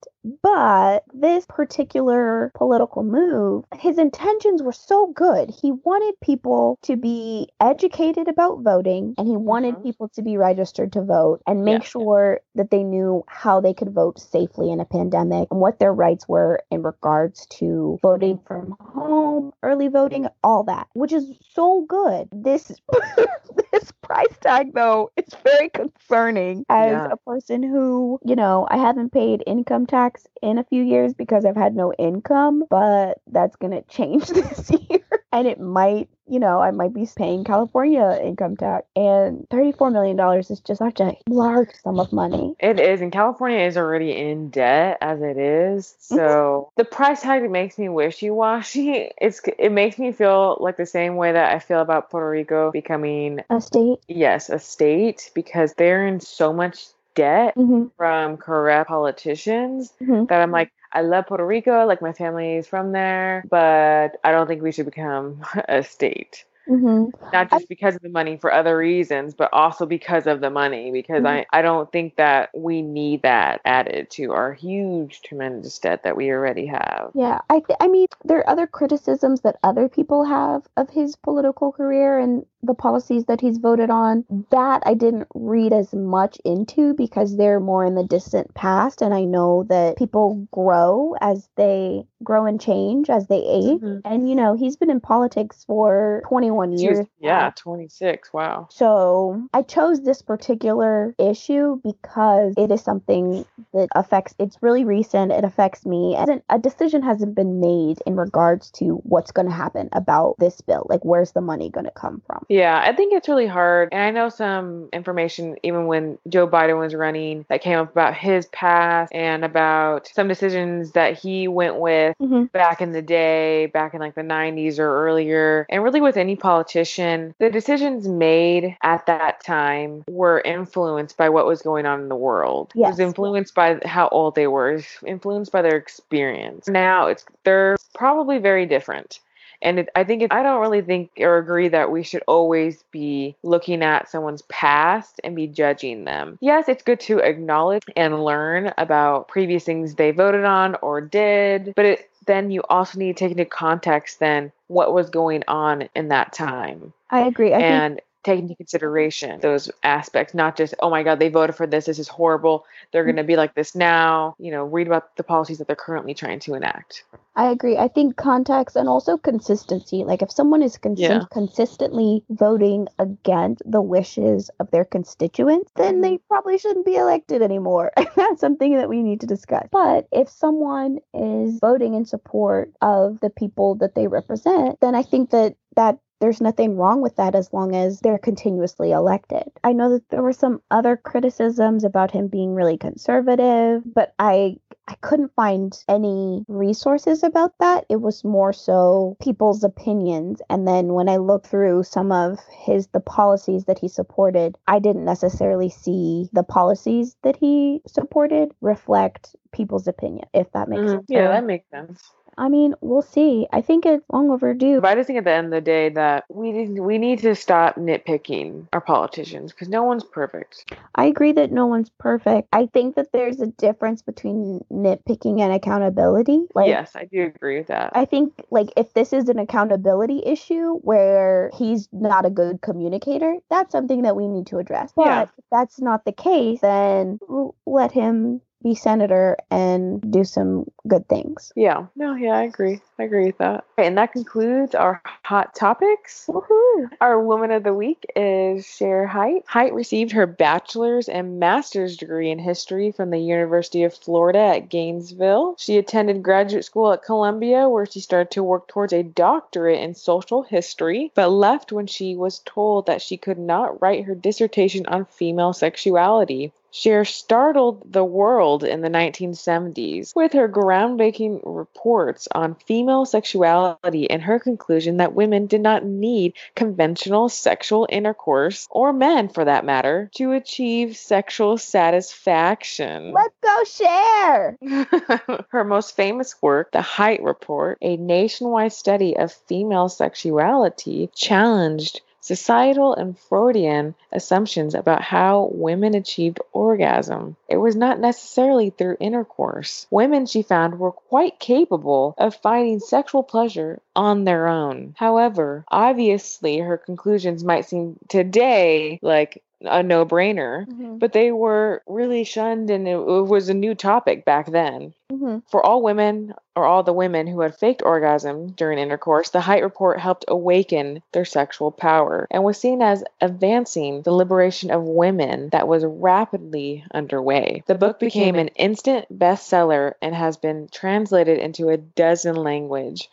[0.41, 5.49] but this particular political move, his intentions were so good.
[5.49, 9.83] He wanted people to be educated about voting and he wanted mm-hmm.
[9.83, 11.89] people to be registered to vote and make yeah.
[11.89, 15.93] sure that they knew how they could vote safely in a pandemic and what their
[15.93, 21.85] rights were in regards to voting from home, early voting, all that, which is so
[21.87, 22.27] good.
[22.31, 22.71] This
[23.71, 27.07] this price tag though, it's very concerning as yeah.
[27.11, 31.13] a person who, you know, I haven't paid income tax tax in a few years
[31.13, 34.99] because I've had no income, but that's going to change this year.
[35.31, 38.85] and it might, you know, I might be paying California income tax.
[38.95, 42.55] And $34 million is just such a large sum of money.
[42.59, 43.01] It is.
[43.01, 45.95] And California is already in debt as it is.
[45.99, 46.69] So mm-hmm.
[46.77, 49.11] the price tag makes me wishy washy.
[49.19, 52.71] It's It makes me feel like the same way that I feel about Puerto Rico
[52.71, 53.99] becoming a state.
[54.07, 56.85] Yes, a state because they're in so much
[57.15, 57.87] debt mm-hmm.
[57.97, 60.25] from corrupt politicians mm-hmm.
[60.25, 64.31] that I'm like, I love Puerto Rico, like my family is from there, but I
[64.31, 66.45] don't think we should become a state.
[66.67, 67.31] Mm-hmm.
[67.31, 70.91] Not just because of the money for other reasons, but also because of the money.
[70.91, 71.45] Because mm-hmm.
[71.51, 76.17] I, I don't think that we need that added to our huge, tremendous debt that
[76.17, 77.11] we already have.
[77.13, 81.15] Yeah, I th- I mean, there are other criticisms that other people have of his
[81.15, 84.25] political career and the policies that he's voted on.
[84.49, 89.13] That I didn't read as much into because they're more in the distant past, and
[89.13, 93.81] I know that people grow as they grow and change as they age.
[93.81, 93.99] Mm-hmm.
[94.05, 97.07] And you know, he's been in politics for 21 21 years.
[97.19, 98.33] Yeah, 26.
[98.33, 98.67] Wow.
[98.71, 105.31] So I chose this particular issue because it is something that affects, it's really recent.
[105.31, 106.15] It affects me.
[106.15, 110.61] And a decision hasn't been made in regards to what's going to happen about this
[110.61, 110.85] bill.
[110.89, 112.45] Like, where's the money going to come from?
[112.49, 113.89] Yeah, I think it's really hard.
[113.91, 118.15] And I know some information, even when Joe Biden was running, that came up about
[118.15, 122.45] his past and about some decisions that he went with mm-hmm.
[122.45, 125.65] back in the day, back in like the 90s or earlier.
[125.69, 131.47] And really with any politician, the decisions made at that time were influenced by what
[131.47, 132.71] was going on in the world.
[132.75, 132.85] Yes.
[132.85, 136.67] It was influenced by how old they were, influenced by their experience.
[136.67, 139.21] Now it's they're probably very different.
[139.63, 142.83] And it, I think it, I don't really think or agree that we should always
[142.91, 146.37] be looking at someone's past and be judging them.
[146.41, 151.73] Yes, it's good to acknowledge and learn about previous things they voted on or did,
[151.75, 155.89] but it, then you also need to take into context then what was going on
[155.95, 156.93] in that time.
[157.09, 157.53] I agree.
[157.53, 161.55] I and think- take into consideration those aspects, not just, oh my God, they voted
[161.55, 161.85] for this.
[161.85, 162.65] This is horrible.
[162.91, 164.35] They're going to be like this now.
[164.39, 167.03] You know, read about the policies that they're currently trying to enact.
[167.35, 167.77] I agree.
[167.77, 170.03] I think context and also consistency.
[170.03, 171.23] Like if someone is cons- yeah.
[171.31, 176.27] consistently voting against the wishes of their constituents, then they mm-hmm.
[176.27, 177.91] probably shouldn't be elected anymore.
[178.15, 179.67] That's something that we need to discuss.
[179.71, 185.03] But if someone is voting in support of the people that they represent, then I
[185.03, 189.43] think that that there's nothing wrong with that as long as they're continuously elected.
[189.63, 194.57] I know that there were some other criticisms about him being really conservative, but I
[194.87, 197.85] I couldn't find any resources about that.
[197.89, 200.41] It was more so people's opinions.
[200.49, 204.79] And then when I looked through some of his the policies that he supported, I
[204.79, 210.91] didn't necessarily see the policies that he supported reflect people's opinion, if that makes mm,
[210.91, 211.05] sense.
[211.09, 212.11] Yeah, that makes sense.
[212.37, 213.47] I mean, we'll see.
[213.51, 214.81] I think it's long overdue.
[214.81, 217.19] But I just think at the end of the day that we need, we need
[217.19, 220.73] to stop nitpicking our politicians because no one's perfect.
[220.95, 222.47] I agree that no one's perfect.
[222.51, 226.45] I think that there's a difference between nitpicking and accountability.
[226.53, 227.91] Like, yes, I do agree with that.
[227.95, 233.35] I think like if this is an accountability issue where he's not a good communicator,
[233.49, 234.91] that's something that we need to address.
[234.95, 235.21] But yeah.
[235.23, 237.19] if that's not the case, then
[237.65, 241.53] let him be senator and do some good things.
[241.55, 241.85] Yeah.
[241.95, 242.81] No, yeah, I agree.
[242.97, 243.63] I agree with that.
[243.77, 246.25] Okay, and that concludes our hot topics.
[246.27, 246.89] Woohoo.
[246.99, 249.43] Our woman of the week is Shere Hite.
[249.45, 254.69] Hite received her bachelor's and master's degree in history from the University of Florida at
[254.69, 255.55] Gainesville.
[255.59, 259.93] She attended graduate school at Columbia where she started to work towards a doctorate in
[259.93, 264.87] social history, but left when she was told that she could not write her dissertation
[264.87, 266.51] on female sexuality.
[266.75, 274.21] Shere startled the world in the 1970s with her groundbreaking reports on female sexuality and
[274.21, 280.11] her conclusion that women did not need conventional sexual intercourse, or men for that matter,
[280.15, 283.13] to achieve sexual satisfaction.
[283.13, 284.57] Let's go Shere!
[285.47, 292.95] her most famous work, The Hite Report, a nationwide study of female sexuality, challenged societal
[292.95, 297.35] and Freudian assumptions about how women achieved orgasm.
[297.47, 299.85] It was not necessarily through intercourse.
[299.91, 304.95] Women, she found, were quite capable of finding sexual pleasure on their own.
[304.97, 310.97] However, obviously, her conclusions might seem today like a no brainer, mm-hmm.
[310.97, 314.93] but they were really shunned and it, it, was a new topic back then.
[315.11, 315.39] Mm-hmm.
[315.49, 319.63] For all women, or all the women who had faked orgasm during intercourse, the Hite
[319.63, 325.49] Report helped awaken their sexual power and was seen as advancing the liberation of women
[325.49, 327.63] that was rapidly underway.
[327.67, 333.07] The book became an instant bestseller and has been translated into a dozen languages.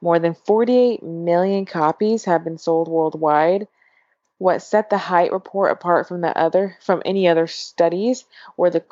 [0.00, 3.66] More than 48 million copies have been sold worldwide
[4.38, 8.24] what set the Hite report apart from the other from any other studies
[8.56, 8.84] were the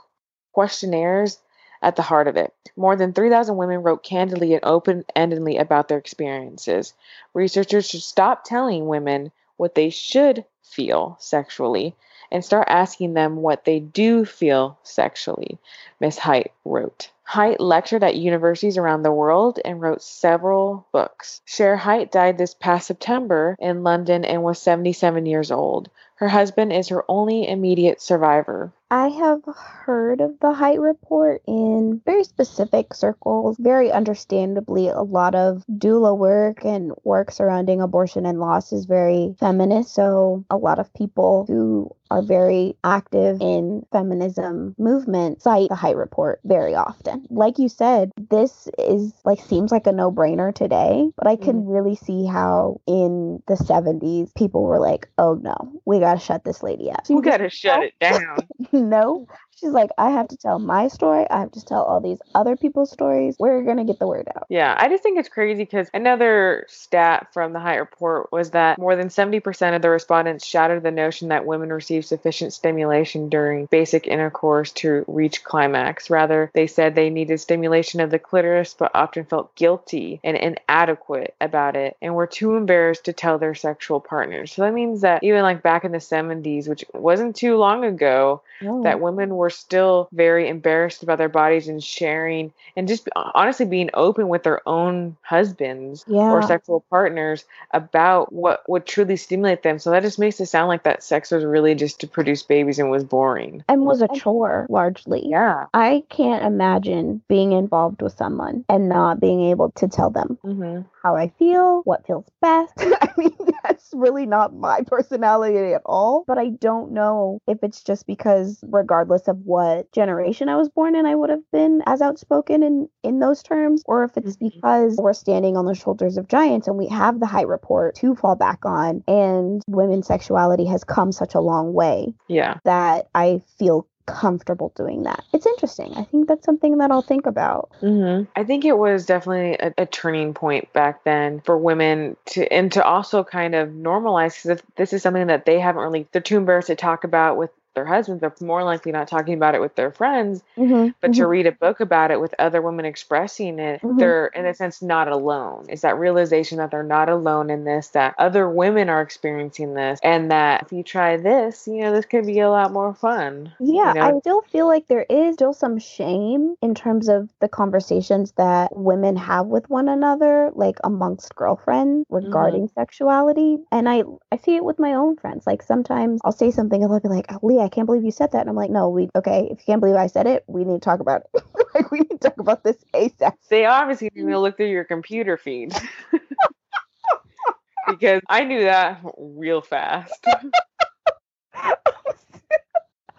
[0.52, 1.38] questionnaires
[1.82, 2.52] at the heart of it.
[2.76, 6.94] More than 3,000 women wrote candidly and open-endedly about their experiences.
[7.34, 11.94] Researchers should stop telling women what they should feel sexually
[12.30, 15.58] and start asking them what they do feel sexually,
[16.00, 17.10] Miss Hite wrote.
[17.28, 21.40] Hite lectured at universities around the world and wrote several books.
[21.44, 25.90] Shere Hite died this past September in London and was 77 years old.
[26.16, 28.72] Her husband is her only immediate survivor.
[28.90, 33.56] I have heard of the Hite Report in very specific circles.
[33.58, 39.34] Very understandably, a lot of doula work and work surrounding abortion and loss is very
[39.40, 39.92] feminist.
[39.92, 45.96] So, a lot of people who are very active in feminism movement cite the Hite
[45.96, 47.26] Report very often.
[47.30, 51.74] Like you said, this is like seems like a no-brainer today, but I can mm.
[51.74, 56.44] really see how in the 70s people were like, "Oh no, we got to shut
[56.44, 58.38] this lady up." We got to shut it down.
[58.72, 59.26] no.
[59.58, 61.24] She's like, I have to tell my story.
[61.30, 63.36] I have to tell all these other people's stories.
[63.38, 64.46] We're going to get the word out.
[64.50, 68.78] Yeah, I just think it's crazy because another stat from the Hite Report was that
[68.78, 73.64] more than 70% of the respondents shattered the notion that women receive sufficient stimulation during
[73.66, 76.10] basic intercourse to reach climax.
[76.10, 81.34] Rather, they said they needed stimulation of the clitoris but often felt guilty and inadequate
[81.40, 84.52] about it and were too embarrassed to tell their sexual partners.
[84.52, 88.42] So that means that even like back in the 70s, which wasn't too long ago,
[88.62, 88.82] oh.
[88.82, 93.64] that women were were still very embarrassed about their bodies and sharing and just honestly
[93.64, 96.32] being open with their own husbands yeah.
[96.32, 99.78] or sexual partners about what would truly stimulate them.
[99.78, 102.80] So that just makes it sound like that sex was really just to produce babies
[102.80, 103.62] and was boring.
[103.68, 105.22] And was a chore largely.
[105.24, 105.66] Yeah.
[105.72, 110.80] I can't imagine being involved with someone and not being able to tell them mm-hmm.
[111.04, 112.72] how I feel, what feels best.
[112.78, 113.30] I mean,
[113.62, 116.24] that's really not my personality at all.
[116.26, 120.68] But I don't know if it's just because, regardless of of what generation I was
[120.68, 124.36] born in, I would have been as outspoken in, in those terms, or if it's
[124.36, 124.48] mm-hmm.
[124.48, 128.14] because we're standing on the shoulders of giants and we have the Hite Report to
[128.14, 132.14] fall back on, and women's sexuality has come such a long way.
[132.28, 132.58] Yeah.
[132.64, 135.24] That I feel comfortable doing that.
[135.32, 135.92] It's interesting.
[135.96, 137.72] I think that's something that I'll think about.
[137.82, 138.30] Mm-hmm.
[138.36, 142.70] I think it was definitely a, a, turning point back then for women to, and
[142.72, 146.36] to also kind of normalize because this is something that they haven't really, they're too
[146.36, 149.76] embarrassed to talk about with their husbands they're more likely not talking about it with
[149.76, 151.20] their friends mm-hmm, but mm-hmm.
[151.20, 153.98] to read a book about it with other women expressing it mm-hmm.
[153.98, 157.88] they're in a sense not alone it's that realization that they're not alone in this
[157.88, 162.06] that other women are experiencing this and that if you try this you know this
[162.06, 164.16] could be a lot more fun yeah you know?
[164.16, 168.74] i still feel like there is still some shame in terms of the conversations that
[168.74, 172.80] women have with one another like amongst girlfriends regarding mm-hmm.
[172.80, 174.02] sexuality and i
[174.32, 177.08] i see it with my own friends like sometimes i'll say something and they'll be
[177.08, 178.42] like oh, leah I can't believe you said that.
[178.42, 179.48] And I'm like, no, we okay.
[179.50, 181.42] If you can't believe I said it, we need to talk about it.
[181.74, 183.32] like we need to talk about this ASAP.
[183.48, 185.74] They obviously need to look through your computer feed.
[187.88, 190.24] because I knew that real fast.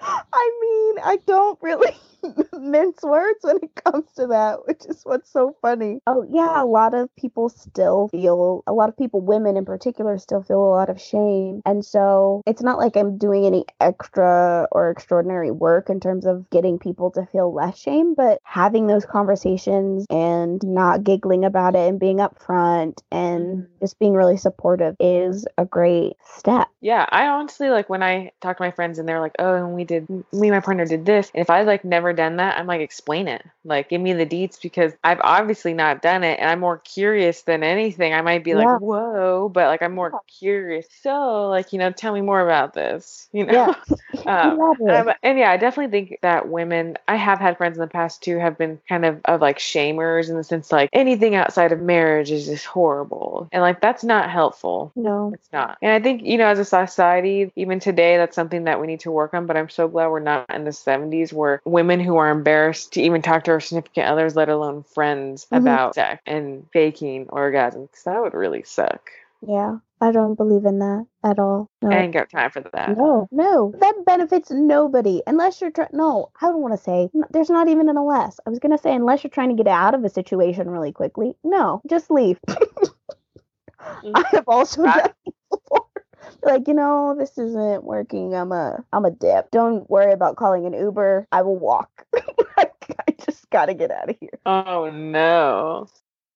[0.07, 1.93] I mean, I don't really
[2.53, 5.99] mince words when it comes to that, which is what's so funny.
[6.07, 10.17] Oh, yeah, a lot of people still feel, a lot of people, women in particular,
[10.17, 11.61] still feel a lot of shame.
[11.65, 16.49] And so it's not like I'm doing any extra or extraordinary work in terms of
[16.49, 21.87] getting people to feel less shame, but having those conversations and not giggling about it
[21.87, 23.79] and being upfront and mm-hmm.
[23.79, 26.67] just being really supportive is a great step.
[26.81, 29.73] Yeah, I honestly like when I talk to my friends and they're like, oh, and
[29.73, 31.31] we did, me and my partner did this.
[31.33, 33.43] And if I like never done that, I'm like, explain it.
[33.63, 37.43] Like, give me the deets because I've obviously not done it, and I'm more curious
[37.43, 38.13] than anything.
[38.13, 38.55] I might be Yeah.
[38.55, 40.87] like, whoa, but like I'm more curious.
[41.01, 43.27] So, like, you know, tell me more about this.
[43.31, 43.53] You know.
[43.53, 43.73] Yeah.
[44.25, 47.87] Um, um, and yeah, I definitely think that women, I have had friends in the
[47.87, 51.71] past too, have been kind of of like shamers in the sense like anything outside
[51.71, 53.47] of marriage is just horrible.
[53.51, 54.93] And like that's not helpful.
[54.95, 55.33] no.
[55.33, 55.77] It's not.
[55.81, 59.01] And I think, you know, as a society, even today, that's something that we need
[59.01, 59.45] to work on.
[59.45, 63.01] But I'm so glad we're not in the 70s where women who are embarrassed to
[63.01, 65.57] even talk to their significant others, let alone friends, Mhm.
[65.57, 67.91] about sex and faking orgasms.
[67.91, 69.09] 'cause that would really suck.
[69.41, 69.77] Yeah.
[69.99, 71.69] I don't believe in that at all.
[71.81, 71.89] No.
[71.89, 72.95] I ain't got time for that.
[72.97, 75.89] No, no, that benefits nobody unless you're trying.
[75.91, 78.39] No, I don't want to say there's not even an unless.
[78.45, 81.35] I was gonna say unless you're trying to get out of a situation really quickly.
[81.43, 82.39] No, just leave.
[83.79, 85.13] I have also I- done.
[86.43, 88.35] Like you know, this isn't working.
[88.35, 89.51] I'm a I'm a dip.
[89.51, 91.27] Don't worry about calling an Uber.
[91.31, 92.05] I will walk.
[92.57, 92.67] I
[93.25, 94.39] just gotta get out of here.
[94.45, 95.87] Oh, no.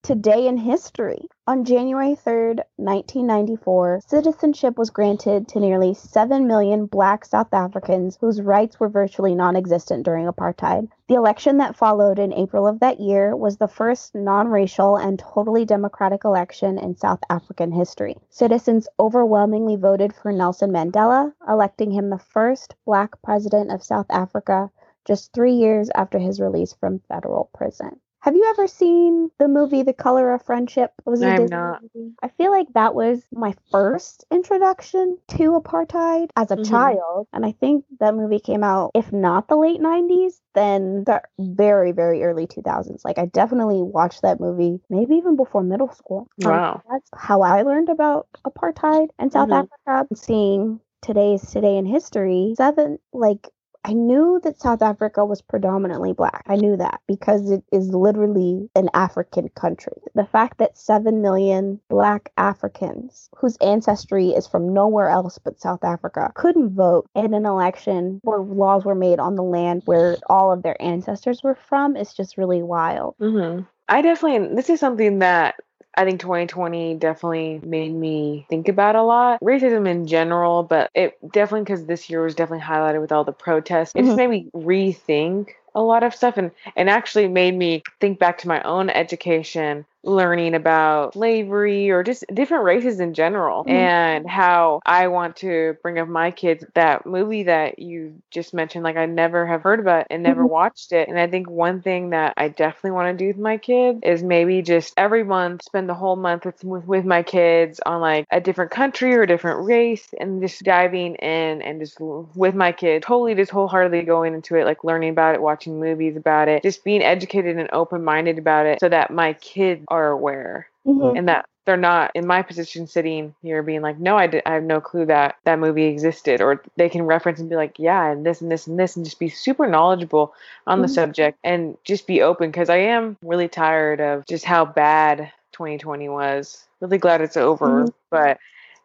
[0.03, 1.29] Today in history.
[1.45, 8.41] On January 3rd, 1994, citizenship was granted to nearly 7 million black South Africans whose
[8.41, 10.89] rights were virtually non existent during apartheid.
[11.07, 15.19] The election that followed in April of that year was the first non racial and
[15.19, 18.17] totally democratic election in South African history.
[18.31, 24.71] Citizens overwhelmingly voted for Nelson Mandela, electing him the first black president of South Africa
[25.05, 28.00] just three years after his release from federal prison.
[28.21, 30.93] Have you ever seen the movie The Color of Friendship?
[31.05, 31.81] It was a I have Disney not.
[31.81, 32.13] movie.
[32.21, 36.63] I feel like that was my first introduction to apartheid as a Mhm.
[36.63, 37.27] child.
[37.33, 41.93] And I think that movie came out, if not the late 90s, then the very,
[41.93, 43.03] very early 2000s.
[43.03, 46.27] Like, I definitely watched that movie, maybe even before middle school.
[46.45, 46.83] Um, Wow.
[46.89, 49.67] that's how I learned about apartheid in South Mhm.
[49.85, 50.07] Africa.
[50.13, 53.49] Seeing today's Today in History, seven, like,
[53.83, 56.43] I knew that South Africa was predominantly black.
[56.47, 59.93] I knew that because it is literally an African country.
[60.13, 65.83] The fact that 7 million black Africans whose ancestry is from nowhere else but South
[65.83, 70.51] Africa couldn't vote in an election where laws were made on the land where all
[70.51, 73.15] of their ancestors were from is just really wild.
[73.19, 75.55] hmm I definitely, this is something that
[75.95, 79.39] I think 2020 definitely made me think about a lot.
[79.41, 83.31] Racism in general, but it definitely, because this year was definitely highlighted with all the
[83.33, 84.17] protests, it just Mhm.
[84.17, 88.47] made me rethink a lot of stuff and, and actually made me think back to
[88.47, 93.69] my own education learning about slavery or just different races in general Mhm.
[93.69, 98.83] and how I want to bring up my kids that movie that you just mentioned
[98.83, 100.49] like I never have heard about and never Mhm.
[100.49, 103.57] watched it and I think one thing that I definitely want to do with my
[103.57, 107.79] kids is maybe just every month spend the whole month with, with with my kids
[107.85, 111.97] on like a different country or a different race and just diving in and just
[111.99, 116.15] with my kids totally just wholeheartedly going into it like learning about it watching movies
[116.17, 120.67] about it just being educated and open-minded about it so that my kids are aware
[120.87, 121.17] Mhm.
[121.17, 124.53] and that they're not in my position sitting here being like no I, did, I
[124.55, 128.09] have no clue that that movie existed or they can reference and be like yeah
[128.09, 130.33] and this and this and this and just be super knowledgeable
[130.65, 130.95] on the Mhm.
[130.95, 136.09] subject and just be open because i am really tired of just how bad 2020
[136.09, 137.93] was really glad it's over Mhm.
[138.09, 138.39] but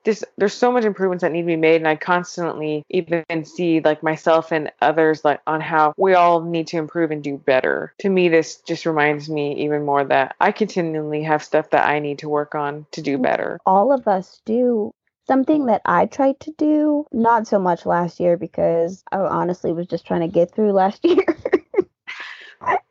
[0.06, 3.80] just there's so much improvements that need to be made and i constantly even see
[3.80, 7.92] like myself and others like on how we all need to improve and do better
[7.98, 11.98] to me this just reminds me even more that i continually have stuff that i
[11.98, 13.22] need to work on to do mm-hmm.
[13.22, 14.92] better all of us do.
[15.26, 19.88] Something that I tried to do, not so much last year because I honestly was
[19.88, 21.36] just trying to get through last year.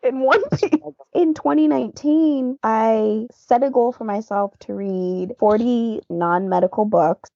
[0.04, 0.42] In one
[1.14, 7.30] in 2019, I set a goal for myself to read 40 non-medical books.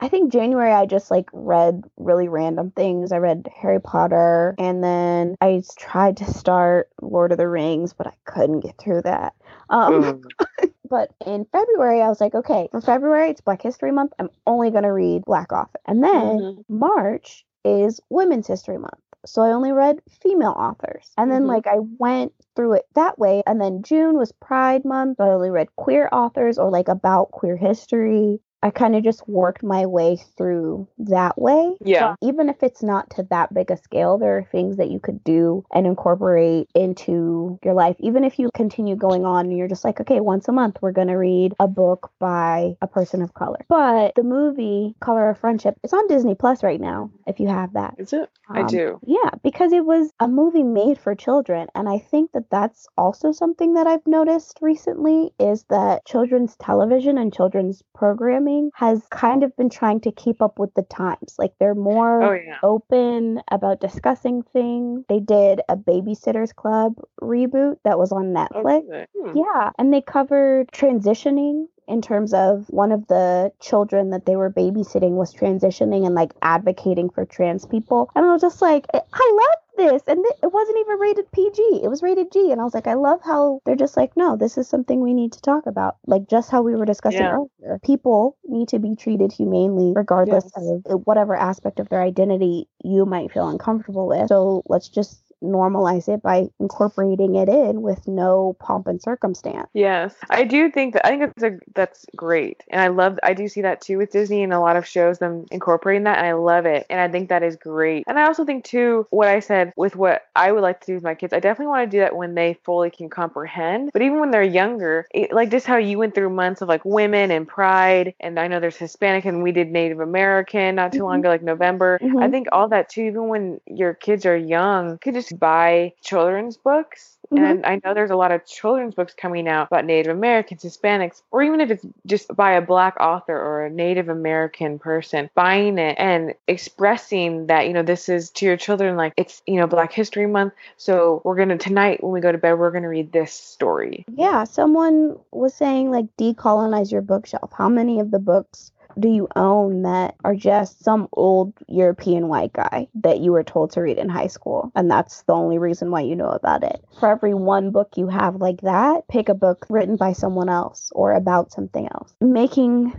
[0.00, 3.12] I think January I just like read really random things.
[3.12, 8.06] I read Harry Potter and then I tried to start Lord of the Rings, but
[8.06, 9.34] I couldn't get through that.
[9.68, 10.70] Um, Ugh.
[10.90, 14.12] but in February, I was like, okay, for February, it's Black History Month.
[14.18, 15.80] I'm only going to read Black author.
[15.86, 16.64] And then Mhm.
[16.68, 19.00] March is Women's History Month.
[19.26, 21.12] So I only read female authors.
[21.18, 21.48] And then, Mhm.
[21.48, 23.42] like, I went through it that way.
[23.46, 25.18] And then June was Pride Month.
[25.18, 28.40] So I only read queer authors or like about queer history.
[28.66, 31.76] I kind of just worked my way through that way.
[31.80, 32.14] Yeah.
[32.20, 34.98] So even if it's not to that big a scale, there are things that you
[34.98, 37.96] could do and incorporate into your life.
[38.00, 40.92] Even if you continue going on and you're just like, okay, once a month, we're
[40.92, 43.64] going to read a book by a person of color.
[43.68, 47.72] But the movie Color of Friendship, it's on Disney Plus right now, if you have
[47.74, 47.94] that.
[47.98, 51.68] is it i Um, do Yeah, because it was a movie made for children.
[51.74, 57.18] And I think that that's also something that I've noticed recently is that children's television
[57.18, 61.34] and children's programming has kind of been trying to keep up with the times.
[61.38, 62.58] Like they're more Oh yeah.
[62.62, 65.04] open about discussing things.
[65.08, 68.88] They did a Babysitters Club reboot that was on Netflix.
[68.88, 69.08] good.
[69.18, 69.36] Hmm.
[69.36, 74.50] Yeah, and they covered transitioning in terms of one of the children that they were
[74.50, 78.10] babysitting was transitioning and like advocating for trans people.
[78.16, 78.98] And I was just like, I
[79.40, 80.02] love this.
[80.06, 82.52] And it wasn't even rated PG, it was rated G.
[82.52, 85.14] And I was like, I love how they're just like, no, this is something we
[85.14, 85.96] need to talk about.
[86.06, 87.32] Like just how we were discussing Yeah.
[87.32, 87.78] earlier.
[87.84, 90.82] People need to be treated humanely, regardless Yes.
[90.86, 94.28] of whatever aspect of their identity you might feel uncomfortable with.
[94.28, 99.68] So let's just normalize it by incorporating it in with no pomp and circumstance.
[99.74, 103.34] Yes, I do think that I think that's a, that's great, and I love I
[103.34, 106.26] do see that too with Disney and a lot of shows them incorporating that, and
[106.26, 108.04] I love it, and I think that is great.
[108.06, 110.94] And I also think too what I said with what I would like to do
[110.94, 113.90] with my kids, I definitely want to do that when they fully can comprehend.
[113.92, 116.84] But even when they're younger, it, like just how you went through months of like
[116.84, 121.04] women and pride, and I know there's Hispanic, and we did Native American not too
[121.04, 121.20] long Mhm.
[121.20, 121.98] ago, like November.
[122.02, 122.30] I Mhm.
[122.30, 127.18] think all that too, even when your kids are young, could just buy children's books.
[127.32, 127.38] Mhm.
[127.38, 131.22] And I know there's a lot of children's books coming out about Native Americans, Hispanics,
[131.32, 135.78] or even if it's just by a black author or a Native American person, buying
[135.78, 139.66] it and expressing that, you know, this is to your children like it's, you know,
[139.66, 140.52] Black History Month.
[140.76, 143.32] So we're going to, tonight when we go to bed, we're going to read this
[143.32, 144.04] story.
[144.14, 147.50] Yeah, someone was saying like decolonize your bookshelf.
[147.52, 152.52] How many of the books do you own that are just some old European white
[152.52, 154.72] guy that you were told to read in high school?
[154.74, 156.84] And that's the only reason why you know about it.
[156.98, 160.90] For every one book you have like that, pick a book written by someone else
[160.94, 162.14] or about something else.
[162.20, 162.92] Making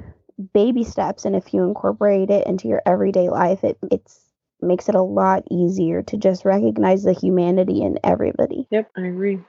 [0.54, 4.22] baby steps and if you incorporate it into your everyday life, it it's
[4.62, 8.68] makes it a lot easier to just recognize the humanity in everybody.
[8.72, 9.40] Yep, I agree.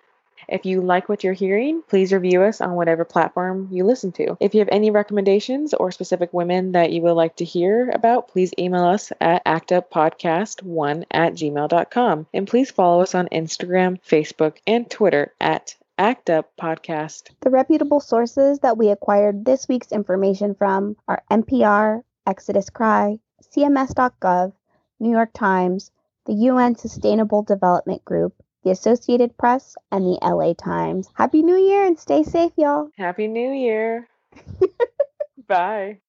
[0.46, 4.36] If you like what you're hearing, please review us on whatever platform you listen to.
[4.40, 8.28] If you have any recommendations or specific women that you would like to hear about,
[8.28, 12.26] please email us at actuppodcast1 at gmail.com.
[12.32, 17.30] And please follow us on Instagram, Facebook, and Twitter at Act Up Podcast.
[17.40, 24.52] The reputable sources that we acquired this week's information from are NPR, Exodus Cry, CMS.gov,
[25.00, 25.90] New York Times,
[26.26, 28.34] the UN Sustainable Development Group,
[28.64, 31.08] the Associated Press, and the LA Times.
[31.14, 32.90] Happy New Year and stay safe, y'all.
[32.96, 34.08] Happy New Year.
[35.48, 36.00] Bye.